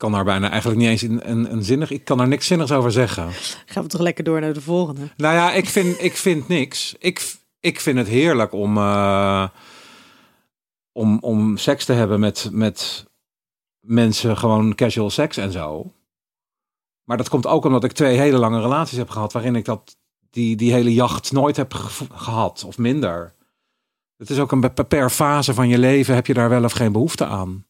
[0.00, 1.90] kan daar bijna eigenlijk niet eens een, een, een zinnig.
[1.90, 3.28] Ik kan daar niks zinnigs over zeggen.
[3.66, 5.08] Gaan we toch lekker door naar de volgende?
[5.16, 6.94] Nou ja, ik vind, ik vind niks.
[6.98, 9.48] Ik, ik vind het heerlijk om, uh,
[10.92, 13.06] om, om seks te hebben met, met
[13.80, 15.92] mensen, gewoon casual seks en zo.
[17.04, 19.96] Maar dat komt ook omdat ik twee hele lange relaties heb gehad, waarin ik dat,
[20.30, 21.72] die, die hele jacht nooit heb
[22.12, 23.34] gehad of minder.
[24.16, 26.92] Het is ook een per fase van je leven heb je daar wel of geen
[26.92, 27.64] behoefte aan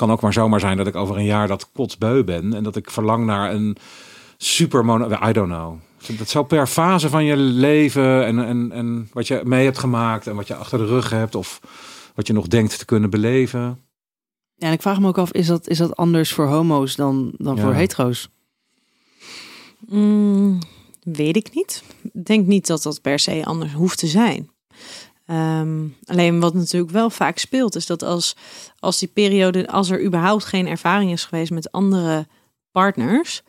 [0.00, 2.54] kan ook maar zomaar zijn dat ik over een jaar dat kotsbeu ben.
[2.54, 3.76] En dat ik verlang naar een
[4.36, 5.08] super mono...
[5.28, 5.78] I don't know.
[6.18, 10.26] Dat zo per fase van je leven en, en, en wat je mee hebt gemaakt
[10.26, 11.60] en wat je achter de rug hebt of
[12.14, 13.60] wat je nog denkt te kunnen beleven.
[14.54, 17.32] Ja, en ik vraag me ook af, is dat, is dat anders voor homo's dan,
[17.36, 17.62] dan Ja.
[17.62, 18.28] voor hetero's?
[19.86, 20.58] Mm,
[21.02, 21.82] weet ik niet.
[22.12, 24.50] Ik denk niet dat dat per se anders hoeft te zijn.
[25.30, 28.36] Ehm, alleen wat natuurlijk wel vaak speelt, is dat als,
[28.78, 32.26] als die periode, als er überhaupt geen ervaring is geweest met andere
[32.70, 33.42] partners,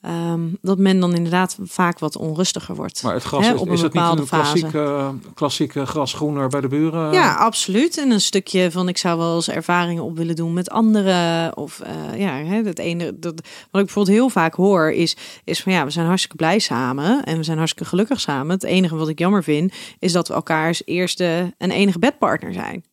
[0.00, 3.02] ehm, dat men dan inderdaad vaak wat onrustiger wordt.
[3.02, 6.60] Maar het gras Hè, is, op een is het niet een klassieke, klassieke grasgroener bij
[6.60, 7.12] de buren?
[7.12, 7.98] Ja, absoluut.
[7.98, 11.56] En een stukje van ik zou wel eens ervaringen op willen doen met anderen.
[11.56, 13.18] Of eh, ja, hè, het ene.
[13.18, 13.34] Dat,
[13.70, 17.24] wat ik bijvoorbeeld heel vaak hoor is, is van ja, we zijn hartstikke blij samen
[17.24, 18.54] en we zijn hartstikke gelukkig samen.
[18.54, 22.84] Het enige wat ik jammer vind, is dat we elkaars eerste en enige bedpartner zijn.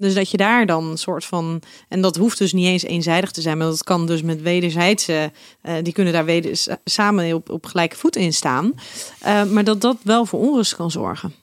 [0.00, 1.62] Dus dat je daar dan een soort van.
[1.88, 5.32] En dat hoeft dus niet eens eenzijdig te zijn, maar dat kan dus met wederzijdse.
[5.62, 8.74] eh, die kunnen daar weder, samen op, op gelijke voet in staan.
[9.20, 11.34] Eh, maar dat dat wel voor onrust kan zorgen.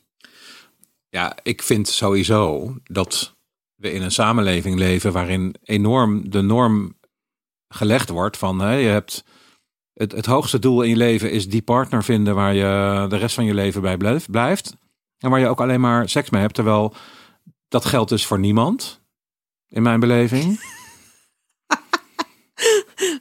[1.10, 3.36] Ja, ik vind sowieso dat
[3.76, 6.96] we in een samenleving leven waarin enorm de norm
[7.68, 9.24] gelegd wordt van hè, je hebt
[9.94, 13.36] het, het hoogste doel in je leven is die partner vinden waar je de rest
[13.36, 14.76] van je leven bij blijf- blijft.
[15.18, 16.54] En waar je ook alleen maar seks mee hebt.
[16.54, 16.94] Terwijl
[17.68, 19.02] dat geldt dus voor niemand.
[19.70, 20.58] In mijn beleving.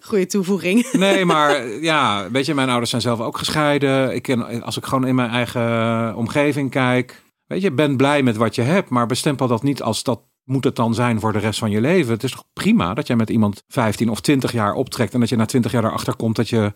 [0.00, 0.92] Goede toevoeging.
[1.06, 4.14] Nee, maar ja, weet je, mijn ouders zijn zelf ook gescheiden.
[4.14, 7.22] Ik ken, als ik gewoon in mijn eigen omgeving kijk.
[7.46, 10.64] Weet je, ben blij met wat je hebt, maar bestempel dat niet als dat moet
[10.64, 12.12] het dan zijn voor de rest van je leven.
[12.12, 15.28] Het is toch prima dat jij met iemand 15 of 20 jaar optrekt en dat
[15.28, 16.72] je na 20 jaar erachter komt dat je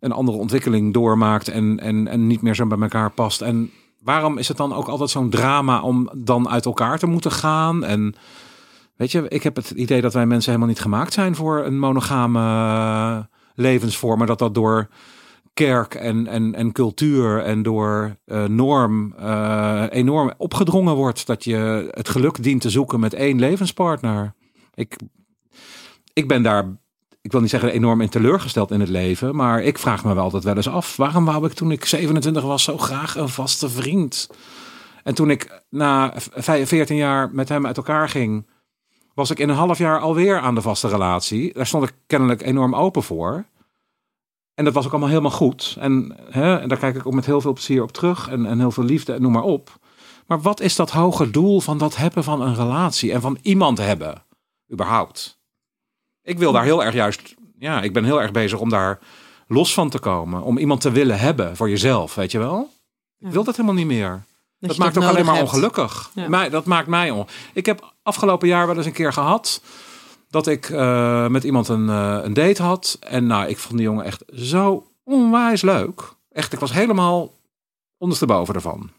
[0.00, 3.40] een andere ontwikkeling doormaakt en, en, en niet meer zo bij elkaar past.
[3.40, 3.70] En
[4.02, 7.84] waarom is het dan ook altijd zo'n drama om dan uit elkaar te moeten gaan?
[7.84, 8.14] En
[8.96, 11.78] weet je, ik heb het idee dat wij mensen helemaal niet gemaakt zijn voor een
[11.78, 13.18] monogame eh,
[13.54, 14.88] levensvorm, maar dat dat door
[15.54, 21.88] kerk en, en, en cultuur en door eh, norm eh, enorm opgedrongen wordt dat je
[21.90, 24.34] het geluk dient te zoeken met één levenspartner.
[24.74, 24.96] Ik,
[26.12, 26.76] ik ben daar,
[27.22, 30.22] ik wil niet zeggen enorm in teleurgesteld in het leven, maar ik vraag me wel
[30.22, 33.68] altijd wel eens af, waarom wou ik toen ik 27 was zo graag een vaste
[33.68, 34.30] vriend?
[35.02, 38.46] En toen ik na vijf- 14 jaar met hem uit elkaar ging,
[39.14, 41.52] was ik in een half jaar alweer aan de vaste relatie.
[41.52, 43.44] Daar stond ik kennelijk enorm open voor.
[44.54, 45.76] En dat was ook allemaal helemaal goed.
[45.78, 48.28] En, hè, en daar kijk ik ook met heel veel plezier op terug.
[48.28, 49.78] En, en heel veel liefde en noem maar op.
[50.26, 53.12] Maar wat is dat hoge doel van dat hebben van een relatie?
[53.12, 54.24] En van iemand hebben,
[54.72, 55.41] überhaupt?
[56.22, 57.34] Ik wil daar heel erg juist...
[57.58, 58.98] Ja, ik ben heel erg bezig om daar
[59.46, 60.42] los van te komen.
[60.42, 62.70] Om iemand te willen hebben voor jezelf, weet je wel?
[63.18, 64.24] Ik wil dat helemaal niet meer.
[64.58, 65.46] Dat, maakt ook alleen maar hebt.
[65.46, 66.10] ongelukkig.
[66.14, 66.48] Ja.
[66.48, 67.26] Dat maakt mij on.
[67.52, 69.60] Ik heb afgelopen jaar wel eens een keer gehad
[70.30, 72.96] dat ik eh, met iemand een, eh, een date had.
[73.00, 76.12] En nou, ik vond die jongen echt zo onwijs leuk.
[76.30, 77.30] Echt, ik was helemaal
[77.98, 78.90] ondersteboven ervan.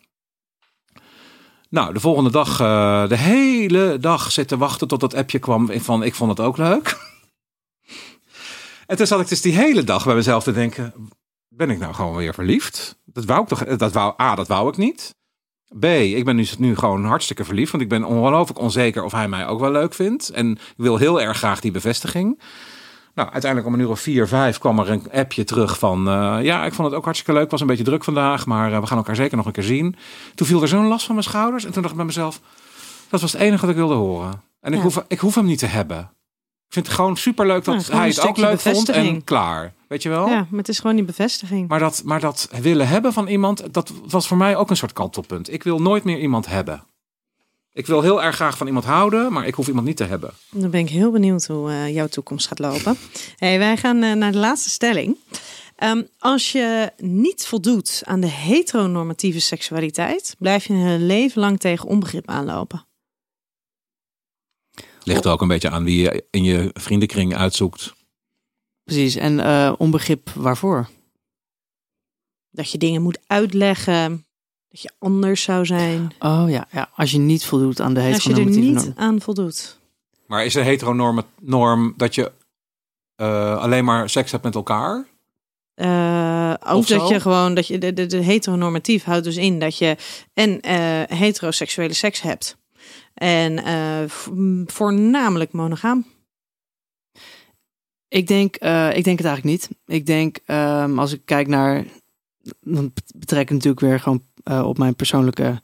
[1.69, 6.03] Nou, de volgende dag, eh, de hele dag zitten wachten tot dat appje kwam van
[6.03, 6.97] ik vond het ook leuk.
[8.85, 10.93] en toen zat ik dus die hele dag bij mezelf te denken,
[11.47, 12.99] ben ik nou gewoon weer verliefd?
[13.05, 15.15] Dat wou ik toch, dat wou, A, dat wou ik niet.
[15.79, 19.27] B, ik ben nu, nu gewoon hartstikke verliefd, want ik ben ongelooflijk onzeker of hij
[19.27, 20.29] mij ook wel leuk vindt.
[20.29, 22.41] En ik wil heel erg graag die bevestiging.
[23.15, 26.07] Nou, uiteindelijk om een uur of vier, vijf kwam er een appje terug van...
[26.07, 28.45] eh, ja, ik vond het ook hartstikke leuk, was een beetje druk vandaag...
[28.45, 29.95] maar eh, we gaan elkaar zeker nog een keer zien.
[30.35, 31.65] Toen viel er zo'n last van mijn schouders.
[31.65, 32.39] En toen dacht ik bij mezelf,
[33.09, 34.41] dat was het enige wat ik wilde horen.
[34.59, 34.83] En ik, Ja.
[34.83, 36.11] hoef, ik hoef hem niet te hebben.
[36.73, 39.73] Ik vind het gewoon superleuk dat hij het ook leuk vond en klaar.
[39.87, 40.27] Weet je wel?
[40.27, 41.67] Ja, maar het is gewoon die bevestiging.
[41.67, 44.93] Maar dat, maar dat willen hebben van iemand, dat was voor mij ook een soort
[44.93, 45.53] kantelpunt.
[45.53, 46.83] Ik wil nooit meer iemand hebben.
[47.73, 50.33] Ik wil heel erg graag van iemand houden, maar ik hoef iemand niet te hebben.
[50.51, 52.97] Dan ben ik heel benieuwd hoe eh, jouw toekomst gaat lopen.
[53.35, 55.17] Hey, wij gaan eh, naar de laatste stelling.
[55.75, 61.87] Ehm, als je niet voldoet aan de heteronormatieve seksualiteit, blijf je een leven lang tegen
[61.87, 62.85] onbegrip aanlopen.
[65.03, 67.93] Ligt er ook een beetje aan wie je in je vriendenkring uitzoekt.
[68.83, 70.89] Precies, en eh, onbegrip waarvoor?
[72.49, 74.25] Dat je dingen moet uitleggen,
[74.69, 76.11] dat je anders zou zijn.
[76.19, 79.07] Oh ja, ja, als je niet voldoet aan de Als je er heteronormatieve niet norm.
[79.07, 79.79] aan voldoet.
[80.27, 82.31] Maar is een heteronorm norm dat je
[83.15, 85.05] eh, alleen maar seks hebt met elkaar?
[85.73, 86.97] Eh, ook Of zo?
[86.97, 89.95] dat je gewoon, dat je de, de, de heteronormatief houdt dus in dat je
[90.33, 92.57] en eh, heteroseksuele seks hebt.
[93.23, 94.09] En eh,
[94.65, 96.05] voornamelijk monogaam.
[98.07, 99.69] Ik denk, eh, ik denk het eigenlijk niet.
[99.85, 101.85] Ik denk, ehm, als ik kijk naar,
[102.61, 105.61] dan betrek ik natuurlijk weer gewoon eh, op mijn persoonlijke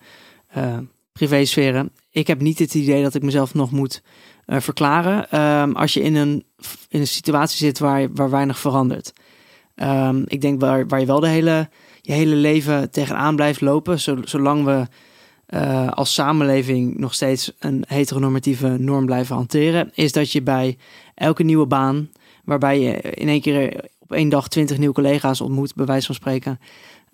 [1.12, 1.92] privésferen.
[2.10, 4.02] Ik heb niet het idee dat ik mezelf nog moet
[4.46, 5.30] verklaren.
[5.30, 6.46] Ehm, als je in een,
[6.90, 9.14] in een situatie zit waar, waar weinig verandert.
[9.76, 11.70] Ehm, ik denk waar, waar je wel de hele,
[12.02, 14.00] je hele leven tegenaan blijft lopen,
[14.30, 14.88] zolang we
[15.50, 20.78] uh, als samenleving nog steeds een heteronormatieve norm blijven hanteren, is dat je bij
[21.16, 22.10] elke nieuwe baan,
[22.44, 26.16] waarbij je in één keer op één dag twintig nieuwe collega's ontmoet, bij wijze van
[26.16, 26.60] spreken,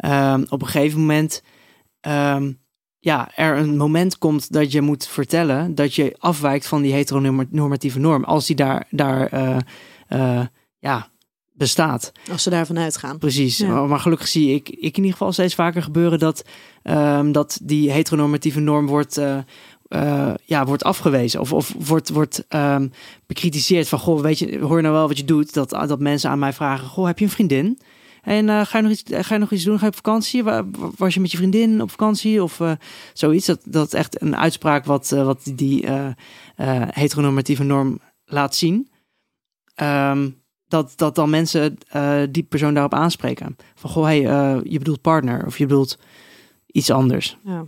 [0.05, 1.43] um, op een gegeven moment
[2.07, 2.59] um,
[2.99, 7.99] ja, er een moment komt dat je moet vertellen dat je afwijkt van die heteronormatieve
[7.99, 9.57] norm, als die daar, daar uh,
[10.09, 10.45] uh,
[10.79, 11.09] ja,
[11.57, 12.11] bestaat.
[12.31, 13.17] Als ze daarvan uitgaan.
[13.17, 13.59] Precies.
[13.59, 16.45] Maar gelukkig zie ik, ik in ieder geval steeds vaker gebeuren dat,
[16.83, 19.37] um, dat die heteronormatieve norm wordt, uh,
[19.89, 21.39] uh, ja, wordt afgewezen.
[21.39, 22.91] Of, of wordt, wordt um,
[23.25, 25.53] bekritiseerd van, goh, weet je, hoor je nou wel wat je doet?
[25.53, 27.79] Dat, dat mensen aan mij vragen, goh, heb je een vriendin?
[28.21, 29.77] En uh, ga, je nog iets, ga je nog iets doen?
[29.77, 30.43] Ga je op vakantie?
[30.97, 32.43] Was je met je vriendin op vakantie?
[32.43, 32.71] Of uh,
[33.13, 33.45] zoiets.
[33.45, 35.87] Dat, dat echt een uitspraak wat, uh, wat die
[36.89, 38.89] heteronormatieve norm laat zien.
[39.81, 43.55] Um, dat, dat dan mensen uh, die persoon daarop aanspreken.
[43.75, 45.97] Van goh, hey, uh, je bedoelt partner of je bedoelt
[46.65, 47.37] iets anders.
[47.43, 47.65] Ja.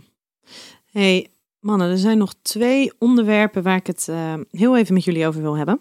[0.90, 1.28] Hey,
[1.60, 5.42] mannen, er zijn nog twee onderwerpen waar ik het uh, heel even met jullie over
[5.42, 5.80] wil hebben.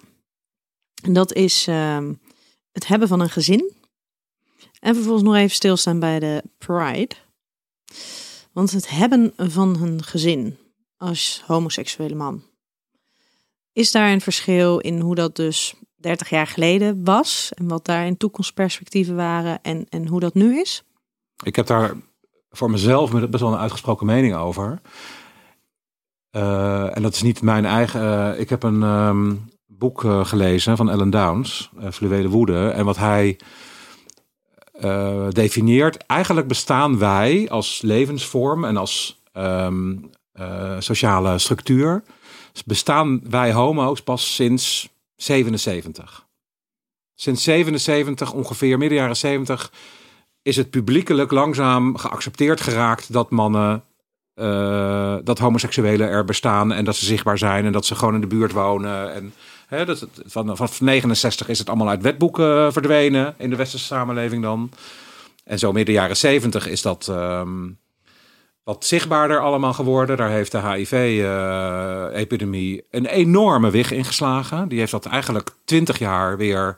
[1.04, 2.14] En dat is ehm,
[2.72, 3.74] het hebben van een gezin.
[4.80, 7.16] En vervolgens nog even stilstaan bij de pride.
[8.52, 10.58] Want het hebben van een gezin
[10.98, 12.44] als homoseksuele man.
[13.74, 18.06] Is daar een verschil in hoe dat dus 30 jaar geleden was en wat daar
[18.06, 20.84] in toekomstperspectieven waren en, en hoe dat nu is?
[21.44, 21.96] Ik heb daar
[22.50, 24.82] voor mezelf best wel een uitgesproken mening over.
[26.32, 28.02] Uh, en dat is niet mijn eigen.
[28.02, 32.70] Uh, ik heb een um, boek uh, gelezen van Ellen Downs, Fluwele Woede.
[32.70, 33.40] En wat hij
[35.30, 40.10] definieert, eigenlijk bestaan wij als levensvorm en als um,
[40.80, 42.04] sociale structuur,
[42.66, 46.26] bestaan wij homo's pas sinds 77.
[47.16, 49.72] Sinds 77, ongeveer midden jaren 70,
[50.42, 53.84] is het publiekelijk langzaam geaccepteerd geraakt dat mannen,
[54.36, 58.22] uh, dat homoseksuelen er bestaan en dat ze zichtbaar zijn en dat ze gewoon in
[58.22, 59.14] de buurt wonen.
[59.14, 59.34] En
[59.68, 64.44] hè, dat, van, van 69 is het allemaal uit wetboeken verdwenen in de westerse samenleving
[64.44, 64.72] dan.
[65.44, 67.08] En zo midden jaren 70 is dat.
[67.08, 67.78] Um,
[68.68, 70.18] wat zichtbaarder allemaal geworden.
[70.18, 74.68] Daar heeft de HIV-epidemie een enorme wig ingeslagen.
[74.68, 76.76] Die heeft dat eigenlijk twintig jaar weer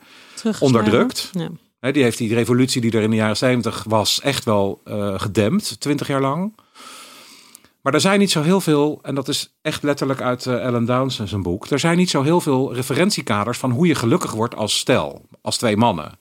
[0.60, 1.32] onderdrukt.
[1.80, 1.92] Ja.
[1.92, 5.80] die heeft die revolutie die er in de jaren 70 was echt wel uh, gedempt,
[5.80, 6.56] twintig jaar lang.
[7.82, 10.86] Maar er zijn niet zo heel veel, en dat is echt letterlijk uit uh, Ellen
[10.86, 11.70] Downs zijn boek.
[11.70, 15.58] Er zijn niet zo heel veel referentiekaders van hoe je gelukkig wordt als stel, als
[15.58, 16.20] twee mannen.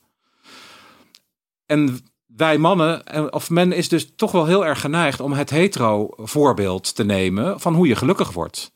[1.65, 1.99] En
[2.39, 6.95] wij mannen, of men is dus toch wel heel erg geneigd om het hetero voorbeeld
[6.95, 8.71] te nemen van hoe je gelukkig wordt.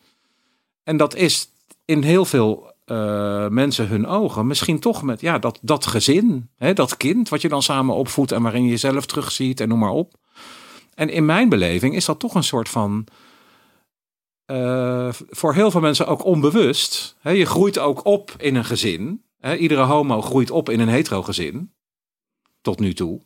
[0.83, 1.49] En dat is
[1.85, 6.73] in heel veel uh, mensen hun ogen misschien toch met ja, dat, dat gezin, hè,
[6.73, 9.89] dat kind wat je dan samen opvoedt en waarin je jezelf terugziet en noem maar
[9.89, 10.13] op.
[10.95, 13.07] En in mijn beleving is dat toch een soort van.
[14.51, 17.17] Uh, voor heel veel mensen ook onbewust.
[17.21, 19.23] Je groeit ook op in een gezin.
[19.57, 21.73] Iedere homo groeit op in een hetero gezin.
[22.61, 23.21] Tot nu toe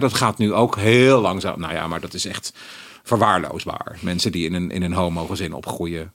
[0.00, 1.60] dat gaat nu ook heel langzaam.
[1.60, 2.54] Nou ja, maar dat is echt
[3.02, 3.98] verwaarloosbaar.
[4.00, 6.14] Mensen die in een, in een homo-gezin opgroeien.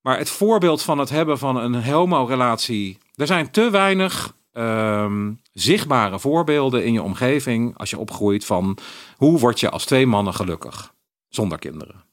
[0.00, 2.98] Maar het voorbeeld van het hebben van een homo-relatie.
[3.14, 7.78] Er zijn te weinig um, zichtbare voorbeelden in je omgeving.
[7.78, 8.78] als je opgroeit van
[9.16, 10.94] hoe word je als twee mannen gelukkig
[11.28, 12.04] zonder kinderen.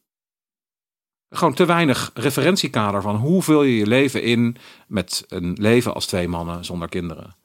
[1.29, 4.57] Gewoon te weinig referentiekader van hoe vul je je leven in
[4.87, 7.36] met een leven als twee mannen zonder kinderen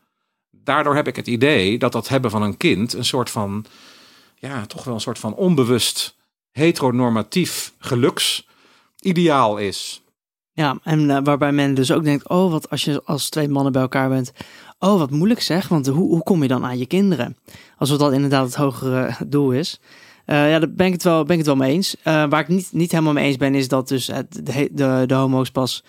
[0.64, 3.64] daardoor heb ik het idee dat dat hebben van een kind een soort van,
[4.34, 6.16] ja, toch wel een soort van onbewust
[6.50, 10.02] heteronormatief geluksideaal is.
[10.52, 13.72] Ja, en uh, waarbij men dus ook denkt, oh, wat als je als twee mannen
[13.72, 14.32] bij elkaar bent,
[14.78, 17.36] oh, wat moeilijk zeg, want hoe, hoe kom je dan aan je kinderen?
[17.78, 19.80] Alsof dat inderdaad het hogere doel is.
[20.26, 21.96] Uh, ja, daar ben ik het wel, ben ik het wel mee eens.
[21.98, 25.04] Uh, waar ik niet, niet helemaal mee eens ben, is dat dus het, de, de,
[25.06, 25.84] de homo's pas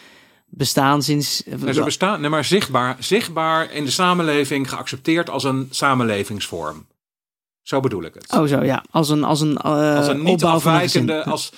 [0.55, 1.43] bestaan sinds.
[1.45, 6.85] Nee, ze bestaan, nee, maar zichtbaar, zichtbaar in de samenleving geaccepteerd als een samenlevingsvorm.
[7.61, 8.31] Zo bedoel ik het.
[8.31, 8.83] Oh, zo ja.
[8.91, 11.23] Als een, als een, uh, als een niet afwijkende.
[11.23, 11.51] Als,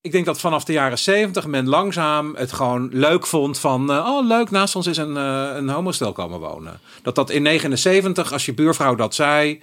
[0.00, 3.90] ik denk dat vanaf de jaren zeventig men langzaam het gewoon leuk vond van...
[3.90, 6.80] Uh, oh, leuk, naast ons is een, uh, een homostel komen wonen.
[7.02, 9.62] Dat dat in 79, als je buurvrouw dat zei...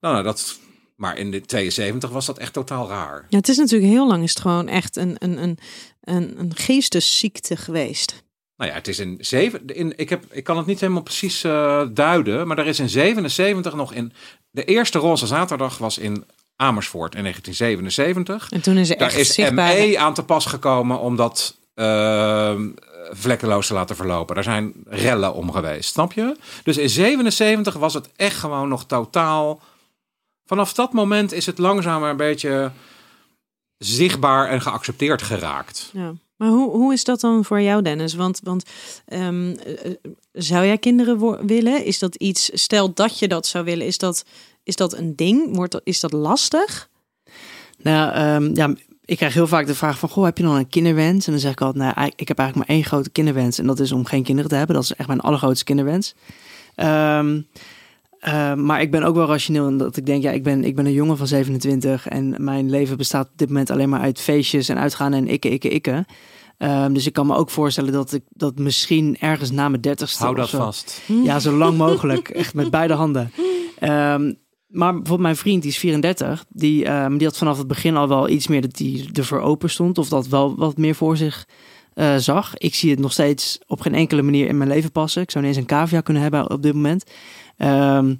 [0.00, 0.58] Nou, dat
[1.00, 3.26] maar in de 72 was dat echt totaal raar.
[3.28, 5.58] Ja, het is natuurlijk heel lang is het gewoon echt een, een, een,
[6.00, 8.22] een, een geestesziekte geweest.
[8.56, 9.66] Nou ja, het is in zeven.
[9.66, 12.88] In, ik, heb, ik kan het niet helemaal precies uh, duiden, maar er is in
[12.88, 14.12] 77 nog in.
[14.50, 16.24] De eerste roze zaterdag was in
[16.56, 18.50] Amersfoort in 1977.
[18.50, 19.74] En toen is er Daar echt is zichtbaar...
[19.74, 22.54] ME aan te pas gekomen omdat uh,
[23.10, 24.34] vlekkeloos te laten verlopen.
[24.34, 26.36] Daar zijn rellen om geweest, snap je?
[26.62, 29.60] Dus in 77 was het echt gewoon nog totaal.
[30.46, 32.70] Vanaf dat moment is het langzamer een beetje
[33.84, 35.90] zichtbaar en geaccepteerd geraakt.
[35.92, 36.14] Ja.
[36.36, 38.14] Maar hoe, hoe is dat dan voor jou, Dennis?
[38.14, 38.64] Want, want
[39.04, 39.92] ehm, eh,
[40.32, 41.84] zou jij kinderen willen?
[41.84, 44.24] Is dat iets, stel dat je dat zou willen, is dat,
[44.62, 45.56] is dat een ding?
[45.56, 46.88] Wordt dat, is dat lastig?
[47.78, 48.74] Nou, ehm, ja,
[49.04, 51.26] ik krijg heel vaak de vraag van, goh, heb je nog een kinderwens?
[51.26, 53.58] En dan zeg ik altijd, nou, ik heb eigenlijk maar één grote kinderwens.
[53.58, 54.74] En dat is om geen kinderen te hebben.
[54.74, 56.14] Dat is echt mijn allergrootste kinderwens.
[56.74, 57.40] Ehm,
[58.20, 60.74] eh, maar ik ben ook wel rationeel in dat ik denk, ja, ik ben, ik
[60.76, 64.20] ben een jongen van 27 en mijn leven bestaat op dit moment alleen maar uit
[64.20, 66.04] feestjes en uitgaan en ikke, ikke, ikke.
[66.58, 70.22] Ehm, dus ik kan me ook voorstellen dat ik dat misschien ergens na mijn dertigste
[70.22, 71.02] Hou dat zo- vast.
[71.24, 72.28] Ja, zo lang mogelijk.
[72.28, 73.32] Echt met beide handen.
[73.78, 74.32] Ehm,
[74.66, 76.44] maar bijvoorbeeld mijn vriend, die is 34.
[76.48, 79.70] Die, ehm, die had vanaf het begin al wel iets meer dat hij ervoor open
[79.70, 79.98] stond.
[79.98, 81.46] Of dat wel wat meer voor zich
[81.94, 82.56] eh, zag.
[82.56, 85.22] Ik zie het nog steeds op geen enkele manier in mijn leven passen.
[85.22, 87.04] Ik zou ineens een cavia kunnen hebben op dit moment.
[87.56, 88.14] Ehm,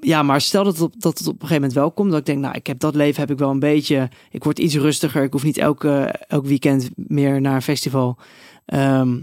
[0.00, 2.10] ja, maar stel dat het, op, dat het op een gegeven moment wel komt.
[2.10, 4.08] Dat ik denk, nou, ik heb dat leven heb ik wel een beetje.
[4.30, 5.22] Ik word iets rustiger.
[5.22, 8.18] Ik hoef niet elke, elk weekend meer naar een festival.
[8.64, 9.18] Ehm,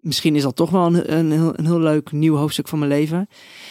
[0.00, 2.90] misschien is dat toch wel een, een, heel, een heel leuk nieuw hoofdstuk van mijn
[2.90, 3.28] leven.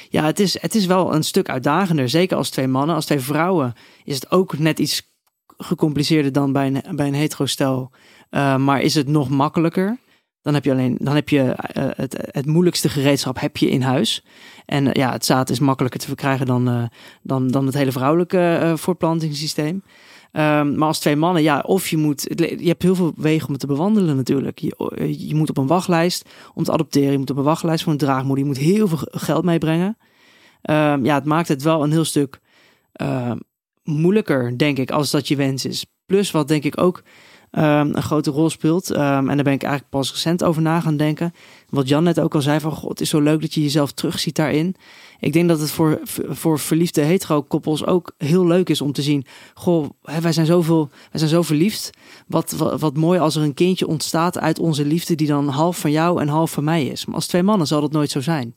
[0.10, 2.10] Ja, het is, het is wel een stuk uitdagender.
[2.10, 2.96] Zeker als twee mannen.
[2.96, 3.74] Als twee vrouwen
[4.04, 5.14] is het ook net iets
[5.58, 7.92] gecompliceerder dan bij een, bij een hetero stel.
[8.30, 9.98] Eh, maar is het nog makkelijker?
[10.42, 13.82] Dan heb je alleen dan heb je eh, het, het moeilijkste gereedschap heb je in
[13.82, 14.26] huis.
[14.66, 16.90] En eh, ja, het zaad is makkelijker te verkrijgen dan,
[17.22, 19.84] dan, dan het hele vrouwelijke voortplantingssysteem.
[20.32, 23.58] Ehm, maar als twee mannen, ja, of je moet, je hebt heel veel wegen om
[23.58, 24.60] te bewandelen natuurlijk.
[24.60, 27.92] Je, je moet op een wachtlijst om te adopteren, je moet op een wachtlijst voor
[27.92, 29.98] een draagmoeder, je moet heel veel geld meebrengen.
[30.62, 32.40] Ehm, ja, het maakt het wel een heel stuk
[33.84, 35.86] moeilijker, denk ik, als dat je wens is.
[36.06, 37.04] Plus wat denk ik ook
[37.62, 40.98] een grote rol speelt, ehm, en daar ben ik eigenlijk pas recent over na gaan
[40.98, 41.34] denken.
[41.70, 43.92] Wat Jan net ook al zei van, god, het is zo leuk dat je jezelf
[43.92, 44.76] terugziet daarin.
[45.20, 46.00] Ik denk dat het voor,
[46.30, 49.26] voor verliefde hetero-koppels ook heel leuk is om te zien.
[49.54, 51.90] Goh, wij, zijn zoveel, wij zijn zo verliefd.
[52.28, 55.80] Wat, wat, wat mooi als er een kindje ontstaat uit onze liefde, die dan half
[55.80, 57.06] van jou en half van mij is.
[57.06, 58.56] Maar als twee mannen zal dat nooit zo zijn.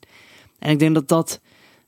[0.59, 1.39] En ik denk dat dat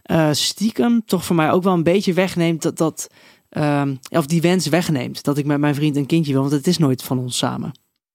[0.02, 2.78] eh, stiekem toch voor mij ook wel een beetje wegneemt dat.
[2.78, 3.10] dat
[3.52, 5.24] ehm, of die wens wegneemt.
[5.24, 7.72] Dat ik met mijn vriend een kindje wil, want het is nooit van ons samen.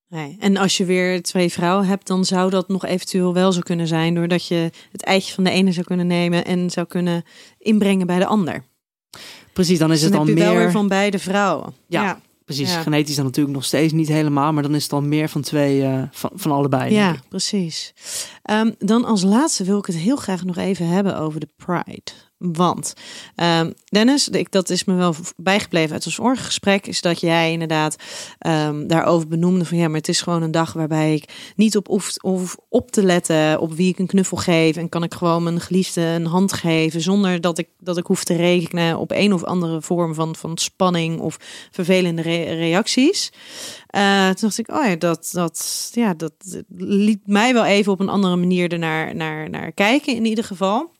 [0.08, 0.36] Nee.
[0.40, 3.86] En als je weer twee vrouwen hebt, dan zou dat nog eventueel wel zo kunnen
[3.86, 7.24] zijn, doordat je het eitje van de ene zou kunnen nemen en zou kunnen
[7.58, 8.64] inbrengen bij de ander.
[9.52, 10.58] Precies, dan is Dus het dan al je wel meer.
[10.58, 11.74] weer van beide vrouwen.
[11.88, 12.20] Ja.
[12.44, 12.82] Precies, Ja.
[12.82, 15.82] genetisch dan natuurlijk nog steeds niet helemaal, maar dan is het al meer van twee,
[15.82, 16.94] eh, van, van allebei.
[16.94, 17.94] Ja, precies.
[18.42, 22.12] Ehm, dan als laatste wil ik het heel graag nog even hebben over de Pride.
[22.38, 22.94] Want
[23.34, 27.52] ehm, Dennis, ik, dat is me wel bijgebleven uit ons vorige gesprek, is dat jij
[27.52, 27.96] inderdaad
[28.38, 31.86] ehm, daarover benoemde van ja, maar het is gewoon een dag waarbij ik niet op
[31.86, 35.60] hoef, op te letten op wie ik een knuffel geef en kan ik gewoon mijn
[35.60, 39.44] geliefde een hand geven zonder dat ik dat ik hoef te rekenen op een of
[39.44, 41.36] andere vorm van, van spanning of
[41.70, 43.32] vervelende re- reacties.
[43.86, 46.32] Eh, toen dacht ik, oh ja, dat, dat, ja, dat
[46.76, 50.94] liet mij wel even op een andere manier ernaar naar, naar kijken in ieder geval.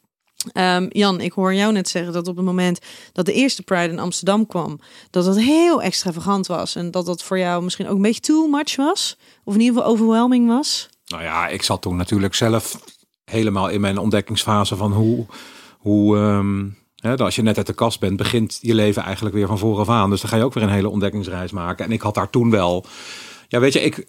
[0.53, 2.79] Ehm, Jan, ik hoor jou net zeggen dat op het moment
[3.13, 4.81] dat de eerste Pride in Amsterdam kwam,
[5.11, 6.77] dat dat heel extravagant was.
[6.77, 9.17] En dat dat voor jou misschien ook een beetje too much was.
[9.45, 10.89] Of in ieder geval overwhelming was.
[11.07, 12.81] Nou ja, ik zat toen natuurlijk zelf
[13.25, 15.27] helemaal in mijn ontdekkingsfase van hoe,
[15.79, 16.17] hoe
[17.07, 19.89] hè, als je net uit de kast bent, begint je leven eigenlijk weer van vooraf
[19.89, 20.11] aan.
[20.11, 21.85] Dus dan ga je ook weer een hele ontdekkingsreis maken.
[21.85, 22.85] En ik had daar toen wel,
[23.49, 24.07] ja weet je, ik,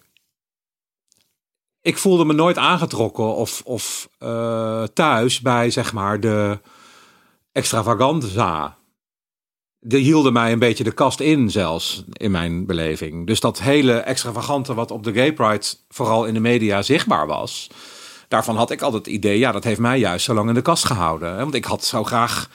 [1.82, 6.58] ik voelde me nooit aangetrokken of, of eh, thuis bij zeg maar de
[7.52, 8.76] extravaganza.
[9.80, 13.26] Die hielden mij een beetje de kast in zelfs, in mijn beleving.
[13.26, 17.70] Dus dat hele extravagante wat op de Gay Pride vooral in de media zichtbaar was.
[18.28, 20.62] Daarvan had ik altijd het idee, ja, dat heeft mij juist zo lang in de
[20.62, 21.30] kast gehouden.
[21.30, 21.38] hè.
[21.38, 22.50] Want ik had zo graag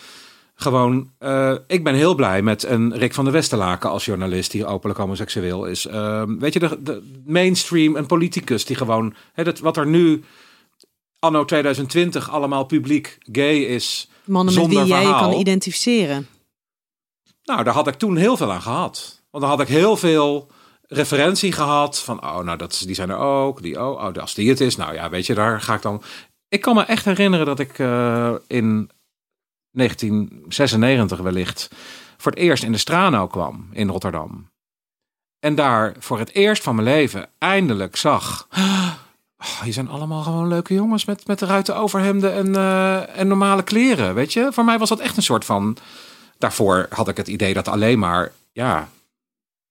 [0.63, 1.11] gewoon...
[1.17, 4.99] eh, ik ben heel blij met een Rick van der Westerlaken als journalist die openlijk
[4.99, 5.85] homoseksueel is.
[5.85, 9.15] Eh, weet je, de, de mainstream, een politicus die gewoon...
[9.33, 10.23] Hè, dat, wat er nu
[11.19, 14.09] anno 2020 allemaal publiek gay is...
[14.25, 15.29] Mannen met Zonder wie jij je verhaal.
[15.29, 16.27] kan identificeren.
[17.43, 19.21] Nou, daar had ik toen heel veel aan gehad.
[19.29, 20.47] Want dan had ik heel veel
[20.87, 23.61] referentie gehad van, oh, nou, dat, die zijn er ook.
[23.61, 26.01] Die, oh, oh, als die het is, nou ja, weet je, daar ga ik dan.
[26.47, 28.89] Ik kan me echt herinneren dat ik eh, in
[29.73, 31.69] 1996 wellicht
[32.17, 34.51] voor het eerst in de Strano kwam in Rotterdam.
[35.39, 38.47] En daar voor het eerst van mijn leven eindelijk zag.
[39.37, 43.63] Oh, hier zijn allemaal gewoon leuke jongens met, met ruiten overhemden en, eh, en normale
[43.63, 44.15] kleren.
[44.15, 45.77] Weet je, voor mij was dat echt een soort van
[46.37, 48.89] daarvoor had ik het idee dat alleen maar, ja,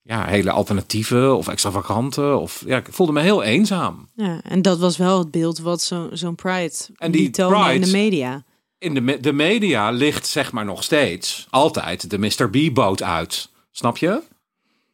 [0.03, 2.37] ja, hele alternatieve of extravagante.
[2.37, 4.09] Of, ja, ik voelde me heel eenzaam.
[4.15, 7.75] Ja, en dat was wel het beeld wat zo- zo'n Pride En die liet tonen
[7.75, 8.43] in de media.
[8.83, 12.51] In de, de media ligt zeg maar nog steeds altijd de Mr.
[12.51, 13.49] B-boot uit.
[13.71, 14.23] Snap je?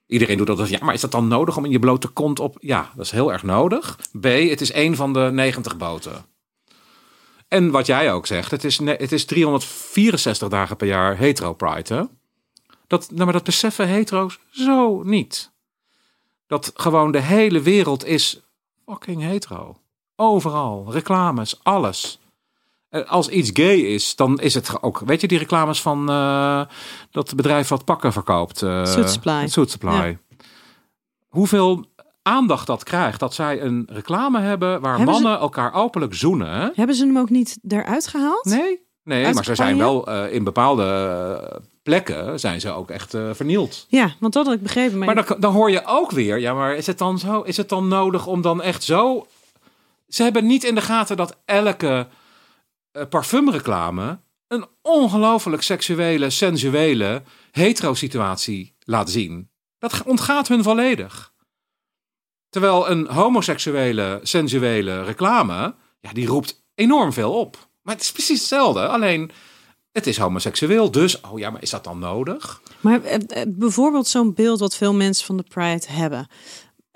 [0.07, 0.69] Iedereen doet dat.
[0.69, 2.57] Ja, maar is dat dan nodig om in je blote kont op...
[2.61, 3.99] Ja, dat is heel erg nodig.
[4.21, 6.25] B, het is één van de 90 boten.
[7.49, 11.95] En wat jij ook zegt, het is, het is 364 dagen per jaar hetero pride,
[11.95, 12.03] hè?
[12.87, 15.53] Dat, nou, maar dat beseffen hetero's zo niet.
[16.47, 18.41] Dat gewoon de hele wereld is
[18.87, 19.77] fucking hetero.
[20.17, 22.19] Overal, reclames, alles.
[23.07, 24.99] Als iets gay is, dan is het ook.
[25.07, 26.61] Weet je die reclames van eh,
[27.11, 28.63] dat bedrijf wat pakken verkoopt?
[28.63, 29.49] eh, Suit Supply.
[29.49, 30.19] Suit Supply.
[31.29, 31.85] Hoeveel
[32.23, 36.51] aandacht dat krijgt dat zij een reclame hebben waar Hebben ze- mannen elkaar openlijk zoenen.
[36.61, 36.69] hè?
[36.75, 38.45] Hebben ze hem ook niet eruit gehaald?
[38.45, 42.91] Nee, nee, Uit maar ze zijn wel eh, in bepaalde eh, plekken zijn ze ook
[42.91, 43.87] echt vernield.
[43.89, 44.99] Ja, want dat had ik begrepen.
[44.99, 47.41] Maar, Maar dan, dan hoor je ook weer, ja, maar is het dan zo?
[47.41, 49.27] Is het dan nodig om dan echt zo?
[50.09, 52.07] Ze hebben niet in de gaten dat elke
[53.07, 59.51] parfumreclame een ongelooflijk seksuele, sensuele, hetero situatie laat zien.
[59.79, 61.33] Dat ontgaat hun volledig.
[62.49, 67.69] Terwijl een homoseksuele, sensuele reclame, ja, die roept enorm veel op.
[67.83, 69.31] Maar het is precies hetzelfde, alleen
[69.93, 70.91] het is homoseksueel.
[70.91, 72.63] Dus, oh ja, maar is dat dan nodig?
[72.81, 76.29] Maar eh, eh, bijvoorbeeld zo'n beeld wat veel mensen van de Pride hebben.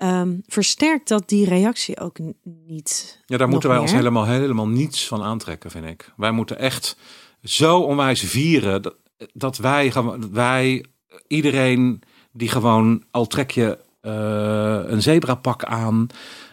[0.03, 3.21] Ehm, versterkt dat die reactie ook niet?
[3.25, 6.11] Ja, daar moeten wij ons helemaal, helemaal niets van aantrekken, vind ik.
[6.17, 6.97] Wij moeten echt
[7.43, 8.95] zo onwijs vieren dat,
[9.33, 9.93] dat wij,
[10.31, 10.85] wij,
[11.27, 12.01] iedereen
[12.31, 16.07] die gewoon, al trek je eh, een zebrapak aan,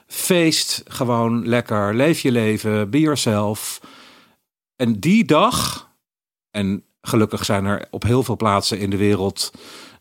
[0.07, 3.80] feest gewoon lekker, leef je leven, be yourself.
[4.76, 5.88] En die dag,
[6.51, 9.51] en gelukkig zijn er op heel veel plaatsen in de wereld,